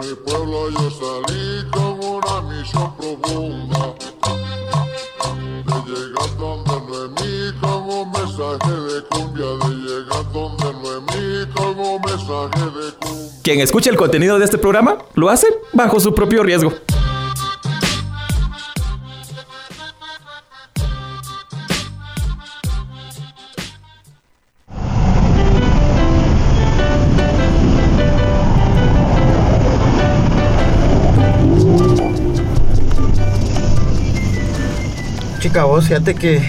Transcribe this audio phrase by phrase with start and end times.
[0.00, 3.94] mi pueblo yo salí con una misión profunda
[5.66, 12.00] de llegar donde Noemí con un mensaje de cumbia, de llegar donde Noemí con un
[12.00, 13.42] mensaje de cumbia.
[13.42, 16.72] Quien escuche el contenido de este programa lo hace bajo su propio riesgo.
[35.50, 36.40] Chica, vos fíjate que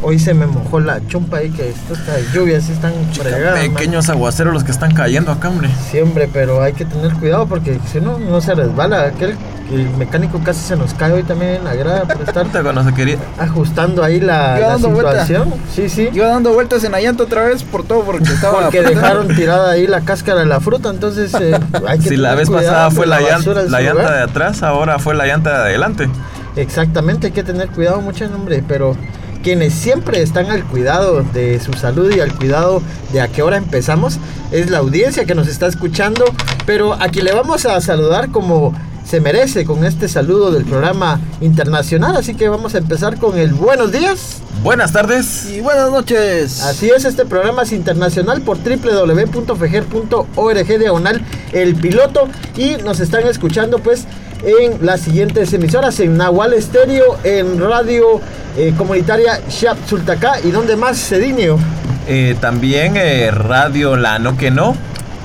[0.00, 3.60] hoy se me mojó la chumpa y que estas lluvias están fregadas.
[3.60, 3.74] man.
[3.74, 5.68] Pequeños aguaceros los que están cayendo acá, hombre.
[5.90, 9.02] Sí, hombre, pero hay que tener cuidado porque si no, no se resbala.
[9.02, 9.36] Aquel
[9.70, 12.84] el mecánico casi se nos cae hoy también en la grada por estar Ahorita cuando
[12.84, 13.18] se quería.
[13.38, 15.26] ajustando ahí la, vuelta.
[15.26, 15.52] situación.
[15.74, 16.08] Sí, sí.
[16.10, 18.62] Iba dando vueltas en la llanta otra vez por todo porque estaba.
[18.62, 22.34] Porque dejaron tirada ahí la cáscara de la fruta, entonces eh, hay que Si la
[22.34, 24.14] vez pasada fue la, llanta, la llanta lugar.
[24.14, 26.08] de atrás, ahora fue la llanta de adelante.
[26.56, 28.96] Exactamente, hay que tener cuidado mucho, hombre, pero
[29.42, 32.82] quienes siempre están al cuidado de su salud y al cuidado
[33.12, 34.18] de a qué hora empezamos
[34.50, 36.24] es la audiencia que nos está escuchando,
[36.66, 38.74] pero a quien le vamos a saludar como
[39.08, 43.54] se merece con este saludo del programa internacional, así que vamos a empezar con el
[43.54, 44.42] buenos días.
[44.62, 45.48] Buenas tardes.
[45.50, 46.62] Y buenas noches.
[46.62, 53.78] Así es, este programa es internacional por www.fejer.org diagonal el piloto y nos están escuchando
[53.78, 54.04] pues
[54.42, 58.20] en las siguientes emisoras en Nahual Estéreo, en Radio
[58.56, 61.58] eh, Comunitaria Shap Sultacá y donde más Cedinio.
[62.06, 64.76] Eh, también eh, Radio La No Que No,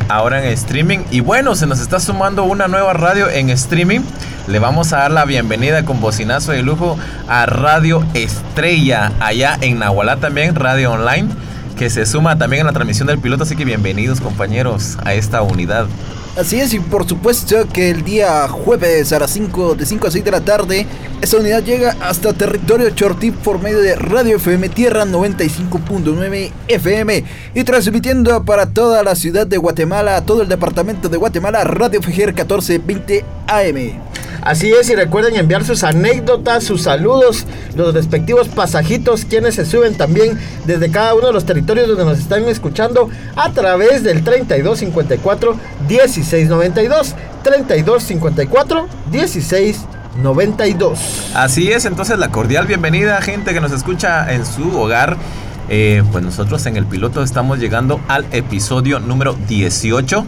[0.09, 0.99] ahora en streaming.
[1.11, 4.01] Y bueno, se nos está sumando una nueva radio en streaming.
[4.47, 6.97] Le vamos a dar la bienvenida con bocinazo de lujo
[7.29, 11.29] a Radio Estrella, allá en Nahualá también, radio online,
[11.73, 13.43] que se suma también en la transmisión del piloto.
[13.43, 15.87] Así que bienvenidos compañeros a esta unidad.
[16.35, 20.11] Así es, y por supuesto que el día jueves a las 5, de 5 a
[20.11, 20.87] 6 de la tarde,
[21.21, 27.63] esta unidad llega hasta territorio Chortí por medio de Radio FM Tierra 95.9 FM y
[27.63, 33.23] transmitiendo para toda la ciudad de Guatemala, todo el departamento de Guatemala, Radio Fejer 1420
[33.45, 34.12] AM.
[34.43, 37.45] Así es, y recuerden enviar sus anécdotas, sus saludos,
[37.77, 42.19] los respectivos pasajitos, quienes se suben también desde cada uno de los territorios donde nos
[42.19, 45.55] están escuchando a través del 3254
[45.87, 47.15] 1692.
[47.43, 50.99] 3254 1692.
[51.33, 55.15] Así es, entonces la cordial bienvenida, gente que nos escucha en su hogar.
[55.69, 60.25] Eh, pues nosotros en el piloto estamos llegando al episodio número 18.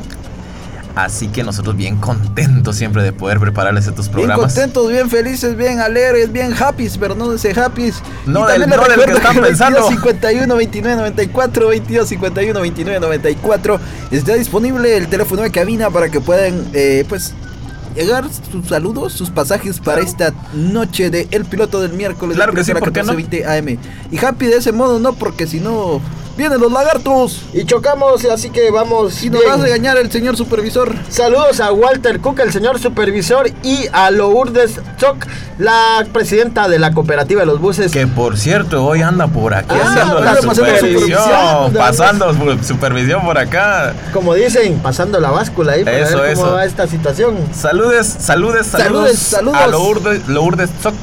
[0.95, 4.53] Así que nosotros bien contentos siempre de poder prepararles estos Bien programas.
[4.53, 7.91] contentos, bien felices, bien alegres, bien happy, pero no ese happy.
[8.25, 9.79] No y del- no del que están que pensando.
[9.79, 13.79] 22 51 29 94 22 51 29 94
[14.11, 17.33] está disponible el teléfono de cabina para que puedan eh, pues
[17.93, 22.63] llegar sus saludos, sus pasajes para esta noche de El Piloto del miércoles Claro que
[22.63, 23.13] sí, 13 a ¿por qué no?
[23.13, 23.77] 14:20 AM.
[24.11, 26.01] Y happy de ese modo no, porque si no
[26.37, 29.23] vienen los lagartos Y chocamos, así que vamos.
[29.23, 29.51] y nos bien.
[29.51, 30.93] va a regañar el señor supervisor.
[31.09, 35.25] Saludos a Walter Cook, el señor supervisor, y a Lourdes Choc,
[35.57, 37.91] la presidenta de la cooperativa de los buses.
[37.91, 40.77] Que por cierto, hoy anda por aquí Ah, haciendo la supervisión.
[40.79, 43.93] supervisión, Pasando su- supervisión por acá.
[44.13, 46.55] Como dicen, pasando la báscula ahí para Eso, ver cómo eso.
[46.55, 47.35] va esta situación.
[47.53, 49.57] Saludes, saludes, saludos, Saludes, saludos.
[49.61, 50.93] a Lourdes, Lourdes Zoc.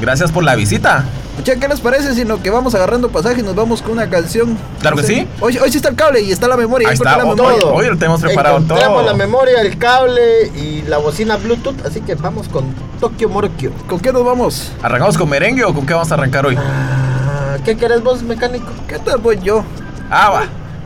[0.00, 1.04] Gracias por la visita.
[1.36, 2.14] Mucha, ¿qué les parece?
[2.14, 4.58] Sino que vamos agarrando pasaje y nos vamos con una canción.
[4.80, 5.28] Claro que sí.
[5.40, 6.88] Hoy, hoy sí está el cable y está la memoria.
[6.88, 7.64] Ahí está, la memoria.
[7.64, 9.02] Hoy lo tenemos preparado todo.
[9.02, 12.64] la memoria, el cable y la bocina Bluetooth, así que vamos con
[13.00, 13.70] Tokio Morokyo.
[13.88, 14.72] ¿Con qué nos vamos?
[14.82, 16.56] ¿Arrancamos con merengue o con qué vamos a arrancar hoy?
[16.58, 18.66] Ah, ¿Qué querés vos, mecánico?
[18.88, 19.64] ¿Qué tal voy yo?
[20.10, 20.42] Ah, va.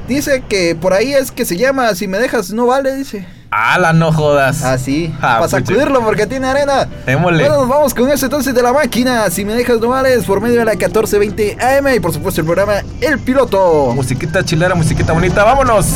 [0.09, 3.27] Dice que por ahí es que se llama Si me dejas no vale, dice.
[3.55, 4.65] Ala, no jodas.
[4.65, 5.15] Ah, sí.
[5.21, 6.89] Ah, para sacudirlo porque tiene arena.
[7.05, 7.45] Démosle.
[7.47, 9.29] Bueno, nos vamos con eso entonces de la máquina.
[9.29, 12.81] Si me dejas vales por medio de la 1420 AM y por supuesto el programa
[13.03, 13.93] El Piloto.
[13.95, 15.87] Musiquita chilera, musiquita bonita, vámonos.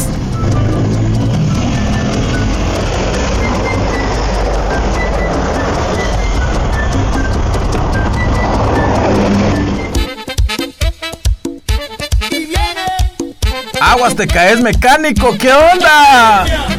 [13.80, 16.75] Aguas te caes mecánico, ¿qué onda?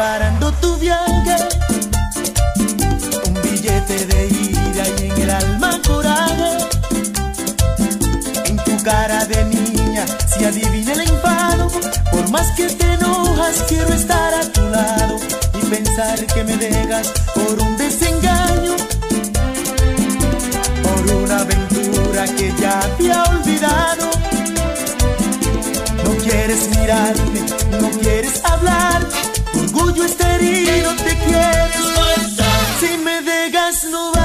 [0.00, 1.36] Preparando tu viaje.
[3.26, 6.52] Un billete de ida y en el alma coraje.
[8.46, 11.68] En tu cara de niña se adivina el enfado.
[12.12, 15.16] Por más que te enojas, quiero estar a tu lado
[15.60, 18.76] y pensar que me dejas por un desengaño.
[20.82, 24.10] Por una aventura que ya te ha olvidado.
[26.04, 27.40] No quieres mirarme,
[27.82, 29.29] no quieres hablar.
[29.80, 32.60] Orgullo está herido, te quieres soltar.
[32.80, 34.19] Si me dejas no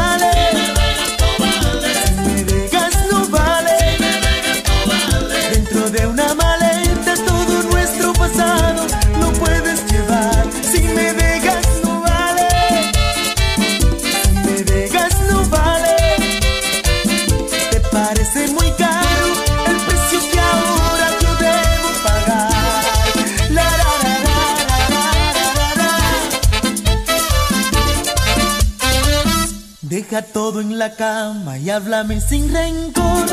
[30.21, 33.27] Todo en la cama y háblame sin rencor.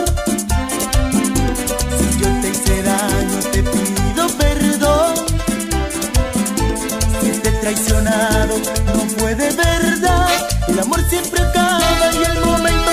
[1.97, 5.15] Si yo te hice daño, te pido perdón.
[7.23, 10.29] Si te he traicionado, no fue de verdad.
[10.67, 12.92] El amor siempre acaba y el momento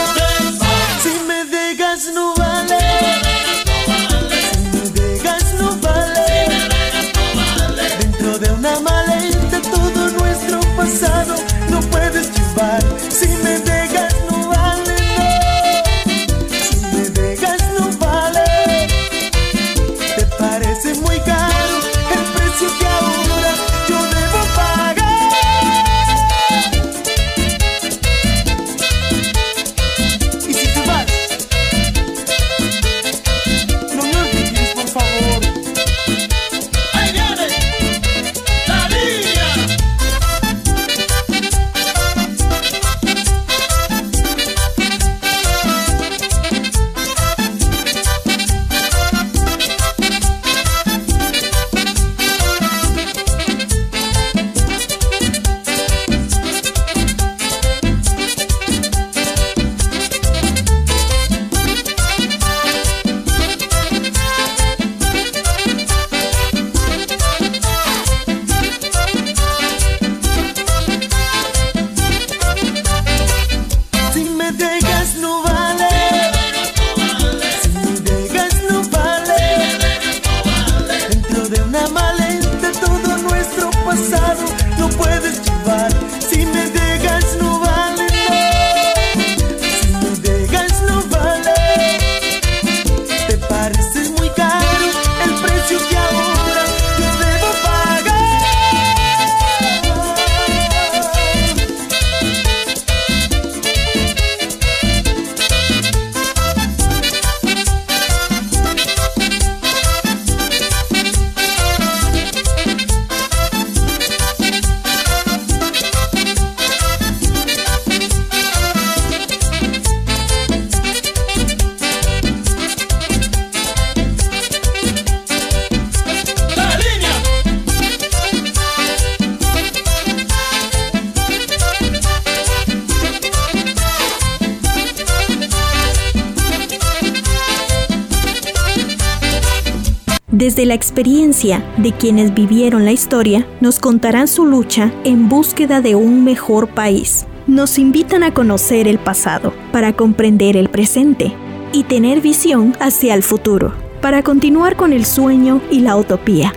[140.59, 145.95] Desde la experiencia de quienes vivieron la historia, nos contarán su lucha en búsqueda de
[145.95, 147.25] un mejor país.
[147.47, 151.33] Nos invitan a conocer el pasado para comprender el presente
[151.71, 156.51] y tener visión hacia el futuro, para continuar con el sueño y la utopía.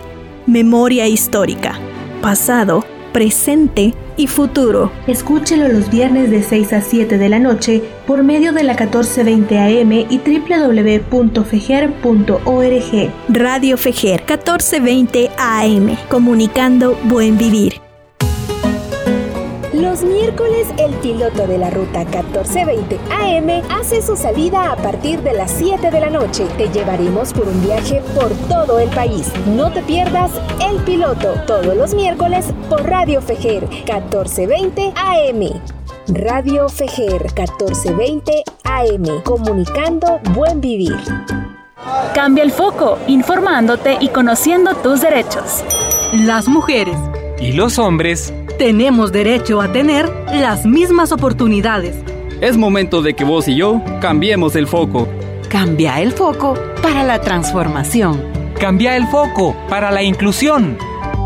[0.47, 1.79] Memoria histórica,
[2.21, 2.83] pasado,
[3.13, 4.91] presente y futuro.
[5.07, 9.59] Escúchelo los viernes de 6 a 7 de la noche por medio de la 1420
[9.59, 13.11] AM y www.fejer.org.
[13.29, 17.82] Radio Fejer 1420 AM, comunicando buen vivir.
[19.83, 25.33] Los miércoles el piloto de la ruta 1420 AM hace su salida a partir de
[25.33, 26.47] las 7 de la noche.
[26.57, 29.29] Te llevaremos por un viaje por todo el país.
[29.45, 30.31] No te pierdas
[30.65, 35.61] El Piloto todos los miércoles por Radio Fejer 1420 AM.
[36.07, 40.95] Radio Fejer 1420 AM, comunicando buen vivir.
[42.15, 45.61] Cambia el foco, informándote y conociendo tus derechos.
[46.13, 46.95] Las mujeres
[47.43, 48.33] ¿Y los hombres?
[48.63, 51.97] Tenemos derecho a tener las mismas oportunidades.
[52.39, 55.05] Es momento de que vos y yo cambiemos el foco.
[55.49, 58.23] Cambia el foco para la transformación.
[58.57, 60.77] Cambia el foco para la inclusión.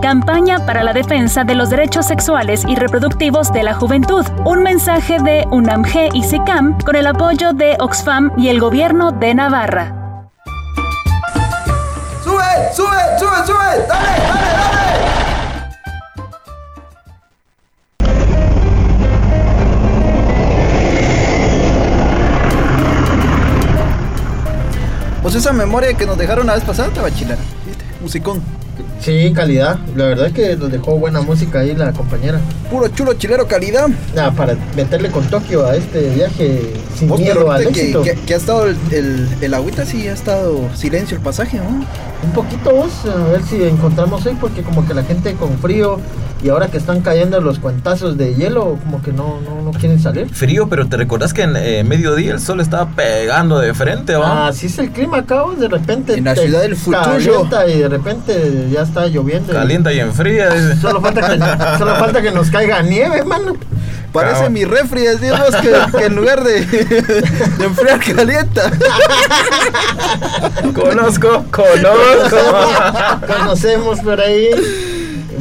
[0.01, 4.25] Campaña para la defensa de los derechos sexuales y reproductivos de la juventud.
[4.43, 9.35] Un mensaje de UNAMG y SICAM con el apoyo de Oxfam y el gobierno de
[9.35, 10.31] Navarra.
[12.23, 12.73] ¡Sube!
[12.73, 12.97] ¡Sube!
[13.19, 13.45] ¡Sube!
[13.45, 13.85] ¡Sube!
[13.87, 14.27] ¡Dale!
[14.27, 14.56] ¡Dale!
[25.27, 25.33] ¡Dale!
[25.33, 27.37] Pues esa memoria que nos dejaron la vez pasada estaba chilena.
[27.65, 27.83] ¿viste?
[28.01, 28.41] Musicón.
[29.01, 29.77] Sí, calidad.
[29.95, 32.39] La verdad es que nos dejó buena música ahí la compañera.
[32.69, 33.87] Puro chulo chilero calidad.
[34.15, 36.61] Nada, para meterle con Tokio a este viaje
[36.97, 38.01] sin miedo al que, éxito.
[38.03, 41.85] que- que ha estado el, el, el agüita, sí, ha estado silencio el pasaje, ¿no?
[42.23, 45.99] Un poquito vos, a ver si encontramos hoy, porque como que la gente con frío
[46.43, 49.99] y ahora que están cayendo los cuentazos de hielo, como que no, no, no quieren
[49.99, 50.29] salir.
[50.29, 54.47] Frío, pero te recordás que en eh, mediodía el sol estaba pegando de frente, ¿va?
[54.47, 56.13] Así es el clima acá, de repente.
[56.13, 57.03] En la ciudad del futuro.
[57.03, 59.51] calienta Y de repente ya está lloviendo.
[59.51, 60.49] y Calienta y enfría.
[60.49, 60.75] dice.
[60.79, 63.55] Solo falta, que, solo falta que nos caiga nieve, mano.
[64.21, 68.71] Parece mi refri, decimos que, que en lugar de, de enfriar calienta.
[70.73, 72.37] Conozco, conozco.
[73.27, 74.49] Conocemos por ahí.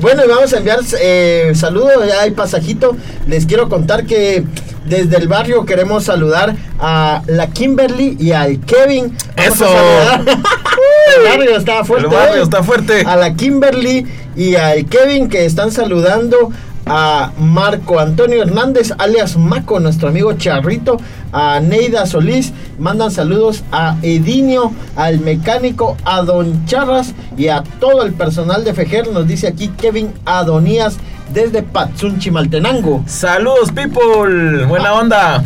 [0.00, 2.96] Bueno, y vamos a enviar eh, saludos, ya hay pasajito.
[3.26, 4.44] Les quiero contar que
[4.84, 9.16] desde el barrio queremos saludar a la Kimberly y al Kevin.
[9.36, 9.64] Vamos Eso.
[9.64, 10.20] a saludar.
[11.16, 12.06] el barrio está fuerte.
[12.06, 12.42] El barrio hoy.
[12.42, 13.02] está fuerte.
[13.06, 14.06] A la Kimberly
[14.36, 16.52] y al Kevin que están saludando
[16.86, 20.98] a Marco Antonio Hernández, alias Maco, nuestro amigo Charrito,
[21.32, 28.04] a Neida Solís, mandan saludos a Edinio, al mecánico, a Don Charras y a todo
[28.04, 30.96] el personal de Fejer, nos dice aquí Kevin Adonías
[31.32, 33.02] desde Patsun Chimaltenango.
[33.06, 34.64] Saludos, people.
[34.66, 35.44] Buena onda.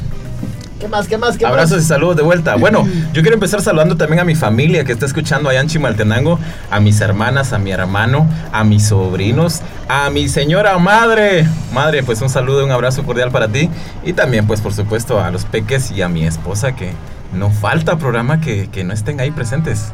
[0.80, 1.06] ¿Qué más?
[1.06, 1.37] ¿Qué más?
[1.37, 1.84] ¿Qué Abrazos más?
[1.84, 2.56] y saludos de vuelta.
[2.56, 6.38] Bueno, yo quiero empezar saludando también a mi familia que está escuchando allá en Chimaltenango,
[6.70, 11.46] a mis hermanas, a mi hermano, a mis sobrinos, a mi señora madre.
[11.75, 13.68] Madre, pues un saludo, un abrazo cordial para ti.
[14.06, 16.92] Y también, pues por supuesto, a los peques y a mi esposa que
[17.34, 19.92] no falta programa que, que no estén ahí presentes.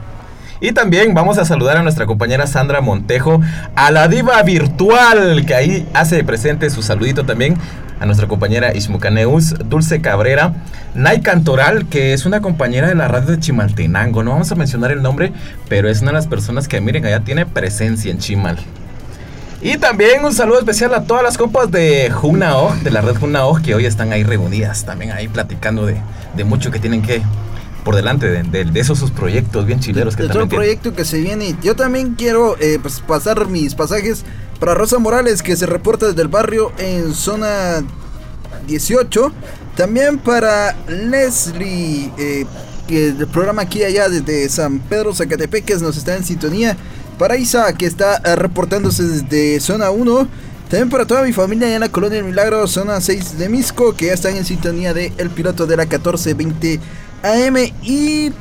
[0.60, 3.40] Y también vamos a saludar a nuestra compañera Sandra Montejo,
[3.74, 7.58] a la diva virtual, que ahí hace presente su saludito también,
[7.98, 10.54] a nuestra compañera Ismucaneus, Dulce Cabrera,
[10.94, 14.92] Nay Cantoral, que es una compañera de la radio de Chimaltenango, no vamos a mencionar
[14.92, 15.32] el nombre,
[15.68, 18.58] pero es una de las personas que, miren, allá tiene presencia en Chimal.
[19.62, 23.62] Y también un saludo especial a todas las compas de Junaoj, de la red Junaoj,
[23.62, 25.96] que hoy están ahí reunidas, también ahí platicando de,
[26.36, 27.22] de mucho que tienen que
[27.82, 30.48] por delante de, de- de esos sus proyectos bien chileros que de tienen.
[30.48, 31.54] proyecto que se viene.
[31.62, 34.24] Yo también quiero eh, pues, pasar mis pasajes
[34.58, 37.82] para Rosa Morales, que se reporta desde el barrio en zona
[38.66, 39.32] 18.
[39.76, 42.46] También para Leslie, eh,
[42.88, 46.76] que el programa aquí allá desde San Pedro Zacatepeques nos está en sintonía.
[47.18, 50.28] Para Isa, que está eh, reportándose desde zona 1.
[50.70, 53.94] También para toda mi familia allá en la Colonia del Milagro, zona 6 de Misco,
[53.94, 56.80] que ya están en sintonía de El Piloto de la 1420
[57.22, 57.56] AM.
[57.82, 58.32] Y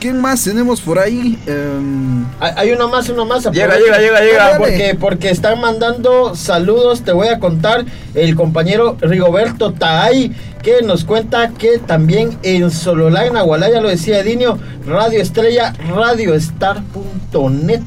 [0.00, 1.38] ¿quién más tenemos por ahí?
[1.46, 3.44] Em, Hay uno más, uno más.
[3.50, 4.58] Llega, llega, llega, llega.
[4.58, 7.84] Porque, porque están mandando saludos, te voy a contar,
[8.14, 14.20] el compañero Rigoberto Taay, que nos cuenta que también en Sololá, en Agualaya, lo decía
[14.20, 17.82] Edinio, Radio Estrella, radiostar.net,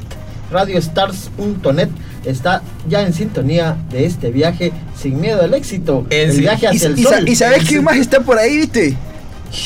[0.50, 1.88] radiostars.net,
[2.24, 6.88] está ya en sintonía de este viaje sin miedo al éxito, el viaje y, hacia
[6.88, 7.28] el y sol.
[7.28, 8.96] y sabes quién más está por ahí, viste?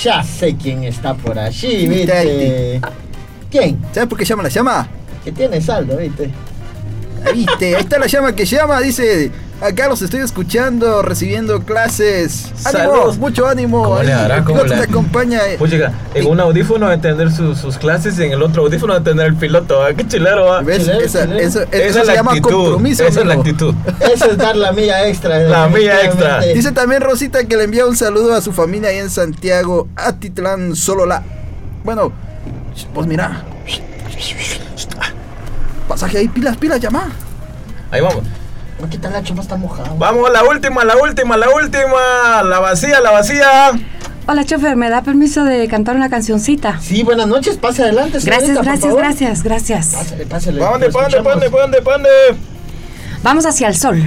[0.03, 2.81] Ya sé quién está por allí, Viste.
[3.51, 3.79] ¿Quién?
[3.93, 4.89] ¿Sabes por qué llama la llama?
[5.23, 6.31] Que tiene saldo, ¿viste?
[7.33, 9.31] Viste, ahí está la llama que llama, dice,
[9.61, 12.47] acá los estoy escuchando, recibiendo clases.
[12.65, 12.71] ¡Ánimo!
[12.95, 13.19] Saludos.
[13.19, 13.83] Mucho ánimo.
[13.85, 14.37] ¿Cómo le hará?
[14.39, 15.41] el ¿Cómo piloto le- te acompaña.
[15.59, 18.63] Pues llega, en un audífono va a entender sus, sus clases y en el otro
[18.63, 19.83] audífono va a entender el piloto.
[19.83, 19.95] ¿ah?
[19.95, 20.53] ¡Qué chilero!
[20.53, 20.63] ¿ah?
[20.69, 22.51] Esa, eso, eso es se la llama actitud.
[22.51, 23.05] compromiso.
[23.05, 23.41] Esa es la amigo.
[23.51, 23.75] actitud.
[24.13, 25.39] Eso es dar la milla extra.
[25.41, 26.05] La milla extra.
[26.41, 26.55] definitivamente.
[26.55, 30.77] Dice también Rosita que le envía un saludo a su familia ahí en Santiago, Atitlán,
[30.77, 31.23] Solola.
[31.85, 32.13] Bueno,
[32.93, 33.45] pues mira.
[35.89, 37.13] Pasaje ahí, pilas, pilas, llama.
[37.91, 38.25] Ahí vamos.
[38.91, 39.93] ¿Qué tal la chuma está mojada?
[39.99, 42.43] Vamos, la última, la última, la última.
[42.45, 43.73] La vacía, la vacía.
[44.27, 46.79] Hola, chofer, ¿me da permiso de cantar una cancioncita?
[46.81, 48.19] Sí, buenas noches, pase adelante.
[48.23, 49.87] Gracias, gracias, gracias, gracias.
[49.89, 50.61] Pásale, pásale.
[50.61, 52.09] ¿Pande, lo pande, pande, pande, pande?
[53.23, 54.03] Vamos hacia el sol.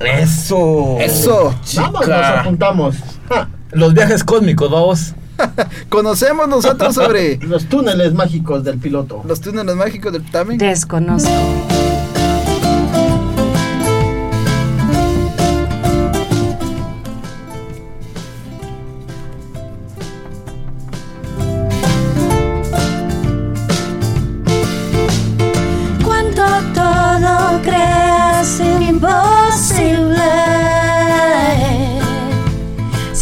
[0.00, 0.96] Eso.
[1.00, 1.54] Eso.
[1.76, 2.96] Vamos, nos apuntamos.
[3.28, 5.14] Ja, Los viajes cósmicos, vamos.
[5.88, 9.22] Conocemos nosotros sobre los túneles mágicos del piloto.
[9.26, 10.58] los túneles mágicos del Tamen.
[10.58, 11.30] Desconozco.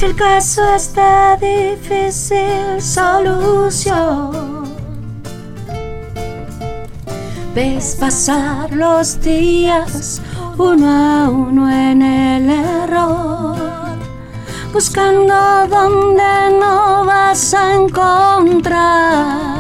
[0.07, 4.65] El caso está difícil, solución.
[7.55, 10.23] Ves pasar los días
[10.57, 13.57] uno a uno en el error,
[14.73, 19.57] buscando donde no vas a encontrar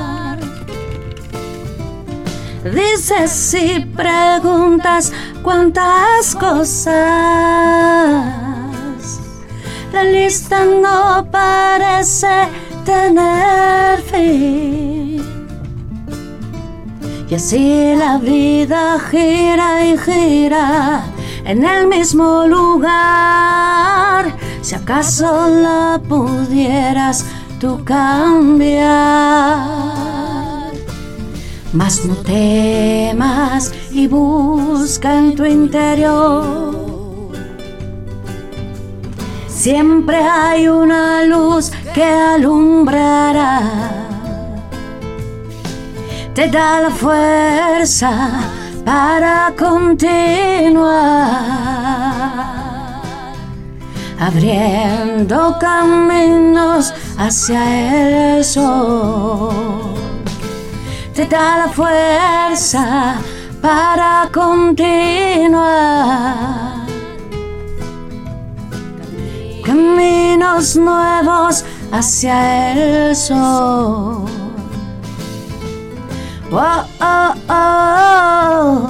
[2.72, 5.12] dices y preguntas
[5.42, 8.35] cuántas cosas.
[9.96, 12.28] La lista no parece
[12.84, 15.24] tener fin.
[17.30, 21.02] Y así la vida gira y gira
[21.46, 24.36] en el mismo lugar.
[24.60, 27.24] Si acaso la pudieras
[27.58, 28.84] tú cambiar.
[31.72, 36.85] Mas no temas y busca en tu interior.
[39.56, 43.62] Siempre hay una luz que alumbrará.
[46.34, 48.10] Te da la fuerza
[48.84, 50.92] para continuar.
[54.20, 59.86] Abriendo caminos hacia el sol
[61.16, 63.16] te da la fuerza
[63.62, 65.56] para continuar.
[69.66, 74.24] Caminos nuevos hacia el sol.
[76.52, 78.86] Oh, oh, oh.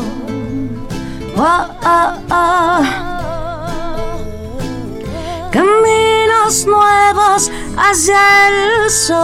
[1.38, 2.82] Oh, oh,
[5.50, 9.16] Caminos nuevos hacia el sol.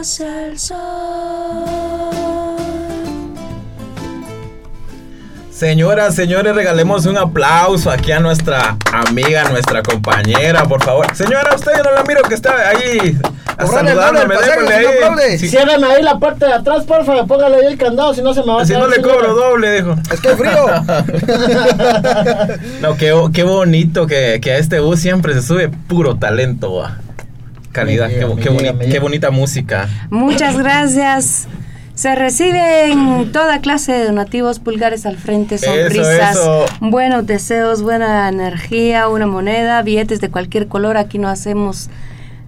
[0.00, 0.78] Al sol.
[5.50, 11.14] Señoras, señores, regalemos un aplauso aquí a nuestra amiga, nuestra compañera, por favor.
[11.14, 13.18] Señora, usted yo no la miro que está ahí
[13.66, 14.74] saludándome, démosle
[15.24, 15.38] ahí.
[15.38, 18.40] Si Cierran ahí la parte de atrás, porfa, póngale ahí el candado, si no se
[18.40, 19.96] me va a Si no le cobro doble, dijo.
[20.10, 20.66] Es que frío.
[22.80, 26.99] no, qué, qué bonito que, que, a este bus siempre se sube puro talento, va.
[27.72, 29.88] Calidad, qué, qué, boni qué bonita música.
[30.10, 31.48] Muchas gracias.
[31.94, 36.74] Se reciben toda clase de donativos, pulgares al frente, sonrisas, eso, eso.
[36.80, 40.96] buenos deseos, buena energía, una moneda, billetes de cualquier color.
[40.96, 41.90] Aquí no hacemos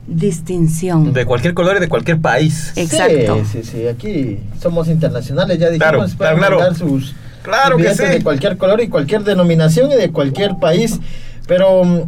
[0.07, 1.13] distinción.
[1.13, 2.73] De cualquier color y de cualquier país.
[2.77, 3.43] Exacto.
[3.45, 3.89] Sí, sí, sí.
[3.89, 6.15] Aquí somos internacionales, ya dijimos.
[6.15, 6.75] Claro, claro, claro.
[6.75, 8.05] sus, claro que sí.
[8.05, 10.99] de cualquier color y cualquier denominación y de cualquier país.
[11.47, 12.07] Pero,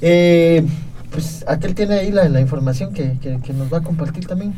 [0.00, 0.64] eh,
[1.14, 4.54] pues, aquel tiene ahí la, la información que, que, que nos va a compartir también.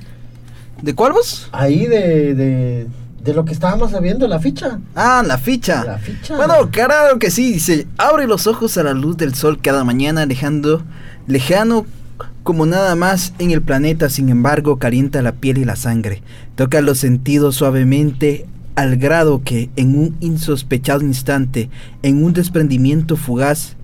[0.82, 1.48] ¿De cuál vos?
[1.52, 2.86] Ahí de, de,
[3.22, 4.80] de lo que estábamos viendo, la ficha.
[4.94, 5.84] Ah, la ficha.
[5.84, 6.36] La ficha.
[6.36, 10.22] Bueno, claro que sí, dice, abre los ojos a la luz del sol cada mañana,
[10.22, 10.82] alejando,
[11.26, 11.86] lejano
[12.42, 16.22] como nada más en el planeta, sin embargo, calienta la piel y la sangre,
[16.54, 21.70] toca los sentidos suavemente al grado que en un insospechado instante,
[22.02, 23.74] en un desprendimiento fugaz,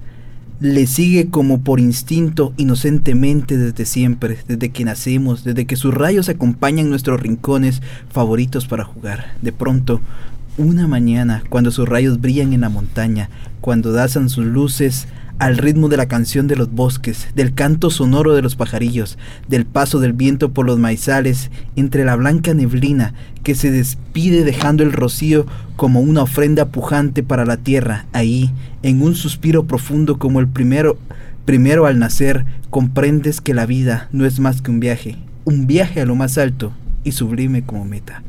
[0.62, 6.28] le sigue como por instinto inocentemente desde siempre, desde que nacemos, desde que sus rayos
[6.28, 9.34] acompañan nuestros rincones favoritos para jugar.
[9.42, 10.00] De pronto,
[10.58, 13.28] una mañana, cuando sus rayos brillan en la montaña,
[13.60, 18.34] cuando dazan sus luces al ritmo de la canción de los bosques, del canto sonoro
[18.34, 19.18] de los pajarillos,
[19.48, 24.82] del paso del viento por los maizales, entre la blanca neblina que se despide dejando
[24.82, 28.50] el rocío como una ofrenda pujante para la tierra, ahí,
[28.82, 30.98] en un suspiro profundo como el primero,
[31.44, 36.00] primero al nacer, comprendes que la vida no es más que un viaje, un viaje
[36.00, 36.72] a lo más alto
[37.04, 38.22] y sublime como meta,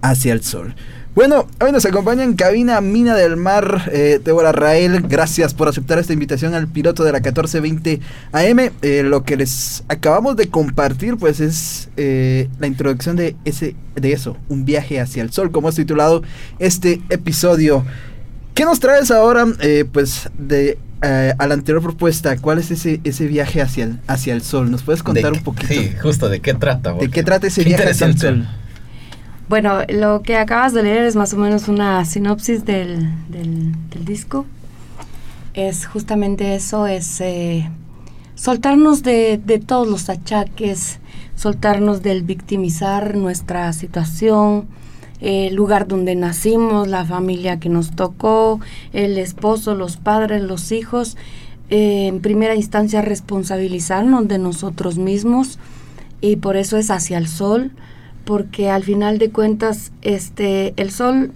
[0.00, 0.74] hacia el sol.
[1.14, 5.00] Bueno, hoy nos acompaña en cabina Mina del Mar, eh, Débora Rael.
[5.02, 8.00] Gracias por aceptar esta invitación al piloto de la 1420
[8.32, 8.58] AM.
[8.82, 14.12] Eh, lo que les acabamos de compartir, pues, es eh, la introducción de ese, de
[14.12, 16.24] eso, un viaje hacia el sol, como es titulado
[16.58, 17.84] este episodio.
[18.54, 22.38] ¿Qué nos traes ahora, eh, pues, de a la anterior propuesta?
[22.38, 24.70] ¿Cuál es ese, ese viaje hacia el, hacia el sol?
[24.70, 25.68] ¿Nos puedes contar De- un poquito?
[25.68, 26.94] Sí, justo, ¿de qué trata?
[26.94, 28.48] ¿De qué trata ese qué viaje hacia el sol?
[29.48, 34.46] Bueno, lo que acabas de leer es más o menos una sinopsis del, del, disco.
[35.52, 37.70] Es justamente eso, es eh,
[38.34, 40.98] soltarnos de, de todos los achaques,
[41.36, 44.66] soltarnos del victimizar nuestra situación,
[45.20, 48.60] el lugar donde nacimos, la familia que nos tocó,
[48.92, 51.16] el esposo, los padres, los hijos.
[51.70, 55.58] Eh, en primera instancia responsabilizarnos de nosotros mismos
[56.20, 57.72] y por eso es hacia el sol,
[58.24, 61.32] porque al final de cuentas este el sol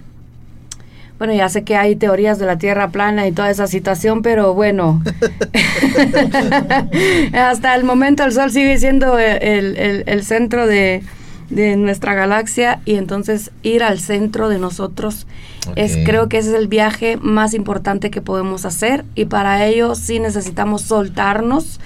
[1.19, 4.53] bueno, ya sé que hay teorías de la Tierra plana y toda esa situación, pero
[4.53, 5.03] bueno,
[7.33, 11.03] hasta el momento el Sol sigue siendo el, el, el centro de,
[11.49, 15.27] de, nuestra galaxia y entonces ir al centro de nosotros
[15.75, 19.95] es creo que ese es el viaje más importante que podemos hacer y para ello
[19.95, 21.81] sí necesitamos soltarnos.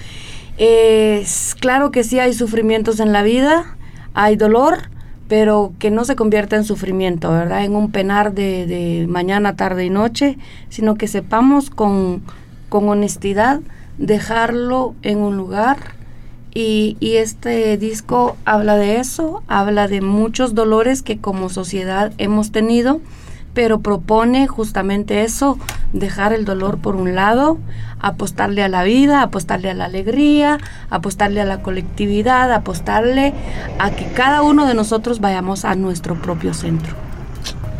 [1.58, 3.76] Claro que sí hay sufrimientos en la vida,
[4.14, 4.90] hay dolor,
[5.28, 7.64] pero que no se convierta en sufrimiento, ¿verdad?
[7.64, 12.22] En un penar de, de mañana, tarde y noche, sino que sepamos con,
[12.68, 13.60] con honestidad
[13.98, 15.76] dejarlo en un lugar.
[16.56, 22.52] Y, y, este disco habla de eso, habla de muchos dolores que como sociedad hemos
[22.52, 23.00] tenido
[23.54, 25.58] pero propone justamente eso,
[25.92, 27.58] dejar el dolor por un lado,
[28.00, 30.58] apostarle a la vida, apostarle a la alegría,
[30.90, 33.32] apostarle a la colectividad, apostarle
[33.78, 36.94] a que cada uno de nosotros vayamos a nuestro propio centro.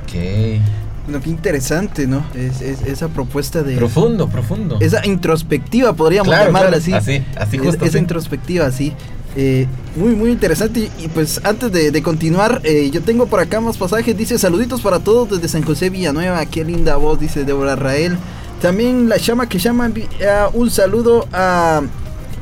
[0.05, 0.63] Ok.
[1.07, 2.25] Bueno, qué interesante, ¿no?
[2.35, 3.77] Es, es, esa propuesta de...
[3.77, 4.79] Profundo, profundo.
[4.81, 6.83] Esa introspectiva, podríamos claro, llamarla claro.
[6.83, 6.95] así.
[6.95, 7.85] Así, así justo.
[7.85, 8.95] Es, esa introspectiva, sí.
[9.37, 9.66] Eh,
[9.97, 10.81] muy, muy interesante.
[10.81, 14.16] Y, y pues antes de, de continuar, eh, yo tengo por acá más pasajes.
[14.16, 16.44] Dice saluditos para todos desde San José Villanueva.
[16.47, 18.16] Qué linda voz, dice Débora Rael.
[18.62, 21.83] También la llama que llama uh, un saludo a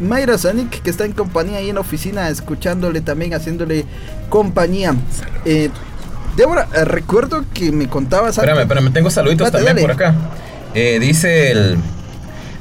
[0.00, 3.86] Mayra Zanik, que está en compañía ahí en la oficina, escuchándole también, haciéndole
[4.28, 4.94] compañía.
[5.44, 5.70] Eh,
[6.36, 8.38] Débora, eh, recuerdo que me contabas.
[8.38, 9.82] Espérame, espérame, tengo saluditos también dale.
[9.82, 10.14] por acá.
[10.74, 11.76] Eh, dice el.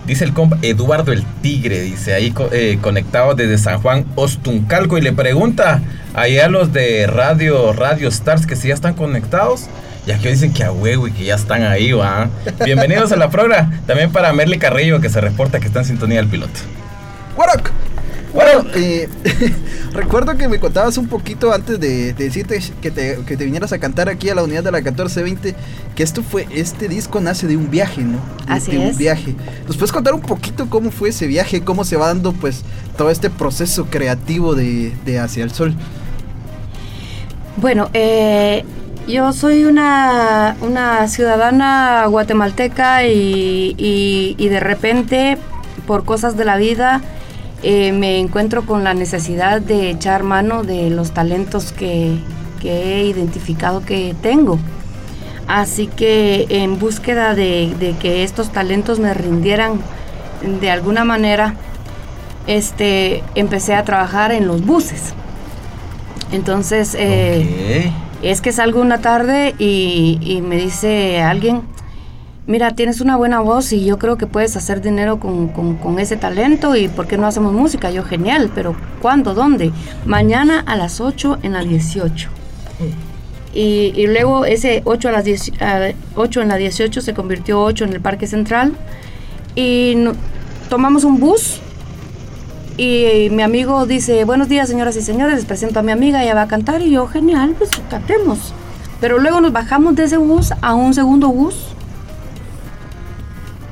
[0.05, 5.01] Dice el compa Eduardo el Tigre, dice ahí eh, conectado desde San Juan Ostuncalco y
[5.01, 5.81] le pregunta
[6.13, 9.67] ahí a los de Radio Radio Stars que si ya están conectados.
[10.07, 12.27] Ya que dicen que a huevo y que ya están ahí, va.
[12.65, 13.71] Bienvenidos a la programa.
[13.85, 16.59] También para Merly Carrillo que se reporta que está en sintonía del piloto.
[17.37, 17.69] Warok.
[18.33, 19.09] Bueno, eh,
[19.93, 23.73] recuerdo que me contabas un poquito antes de, de decirte que te, que te, vinieras
[23.73, 25.55] a cantar aquí a la unidad de la 1420,
[25.95, 28.19] que esto fue, este disco nace de un viaje, ¿no?
[28.47, 28.93] De, Así de es.
[28.93, 29.35] un viaje.
[29.67, 32.63] ¿Nos puedes contar un poquito cómo fue ese viaje, cómo se va dando pues
[32.97, 35.75] todo este proceso creativo de, de Hacia el Sol?
[37.57, 38.63] Bueno, eh,
[39.07, 45.37] yo soy una, una ciudadana guatemalteca y, y, y de repente,
[45.85, 47.01] por cosas de la vida,
[47.63, 52.17] eh, me encuentro con la necesidad de echar mano de los talentos que,
[52.59, 54.59] que he identificado que tengo.
[55.47, 59.79] Así que en búsqueda de, de, que estos talentos me rindieran
[60.61, 61.55] de alguna manera,
[62.47, 65.13] este, empecé a trabajar en los buses.
[66.31, 68.31] Entonces, eh, okay.
[68.31, 71.61] es que salgo una tarde y, y me dice alguien,
[72.51, 76.17] mira, tienes una buena voz y yo creo que puedes hacer dinero con, con, ese
[76.17, 77.91] talento y ¿por qué no hacemos música?
[77.91, 79.33] Yo, genial, pero ¿cuándo?
[79.33, 79.71] ¿Dónde?
[80.05, 82.29] Mañana a las 8 en la 18.
[83.53, 87.61] Y, y luego ese 8, a las 10, a 8 en la 18 se convirtió
[87.63, 88.73] 8 en el Parque Central
[89.55, 89.95] y
[90.69, 91.61] tomamos un bus
[92.75, 96.35] y mi amigo dice, buenos días señoras y señores, les presento a mi amiga, ella
[96.35, 98.53] va a cantar y yo, genial, pues cantemos.
[98.99, 101.55] Pero luego nos bajamos de ese bus a un segundo bus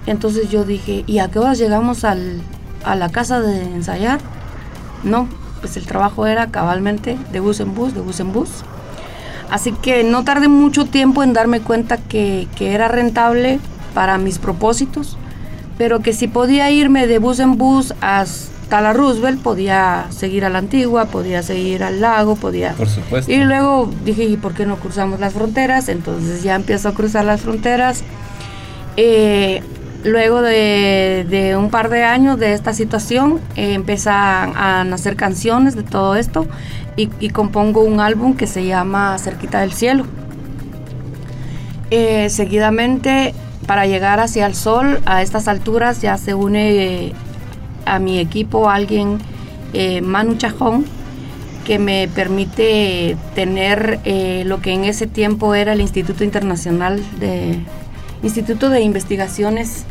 [0.06, 2.42] entonces yo dije, ¿y a qué horas llegamos al,
[2.84, 4.20] a la casa de ensayar?
[5.04, 5.28] No,
[5.62, 8.50] pues el trabajo era cabalmente de bus en bus, de bus en bus.
[9.50, 13.60] Así que no tardé mucho tiempo en darme cuenta que, que era rentable
[13.94, 15.18] para mis propósitos,
[15.78, 20.50] pero que si podía irme de bus en bus hasta la Roosevelt, podía seguir a
[20.50, 22.74] la antigua, podía seguir al lago, podía...
[22.74, 23.32] Por supuesto.
[23.32, 25.90] Y luego dije, ¿y por qué no cruzamos las fronteras?
[25.90, 28.04] Entonces ya empiezo a cruzar las fronteras.
[28.98, 29.64] Eh,
[30.04, 35.84] Luego de, un par de años de esta situación, eh, empiezan a nacer canciones de
[35.84, 36.48] todo esto
[36.96, 40.06] y, compongo un álbum que se llama Cerquita del Cielo.
[41.92, 43.34] Eh, seguidamente,
[43.66, 47.14] para llegar hacia el sol, a estas alturas ya se une eh,
[47.86, 49.18] a mi equipo alguien,
[49.74, 50.86] eh, Manu Chajón,
[51.66, 54.00] que me permite tener
[54.46, 57.60] lo que en ese tiempo era el Instituto Internacional de
[58.24, 59.86] Instituto de Investigaciones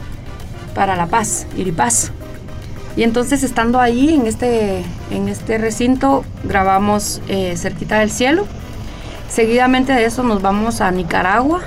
[0.74, 2.10] para la Paz, IRIPAZ.
[2.96, 8.46] Y entonces estando ahí en este, en este recinto grabamos eh, Cerquita del Cielo
[9.28, 11.60] Seguidamente de eso nos vamos a Nicaragua,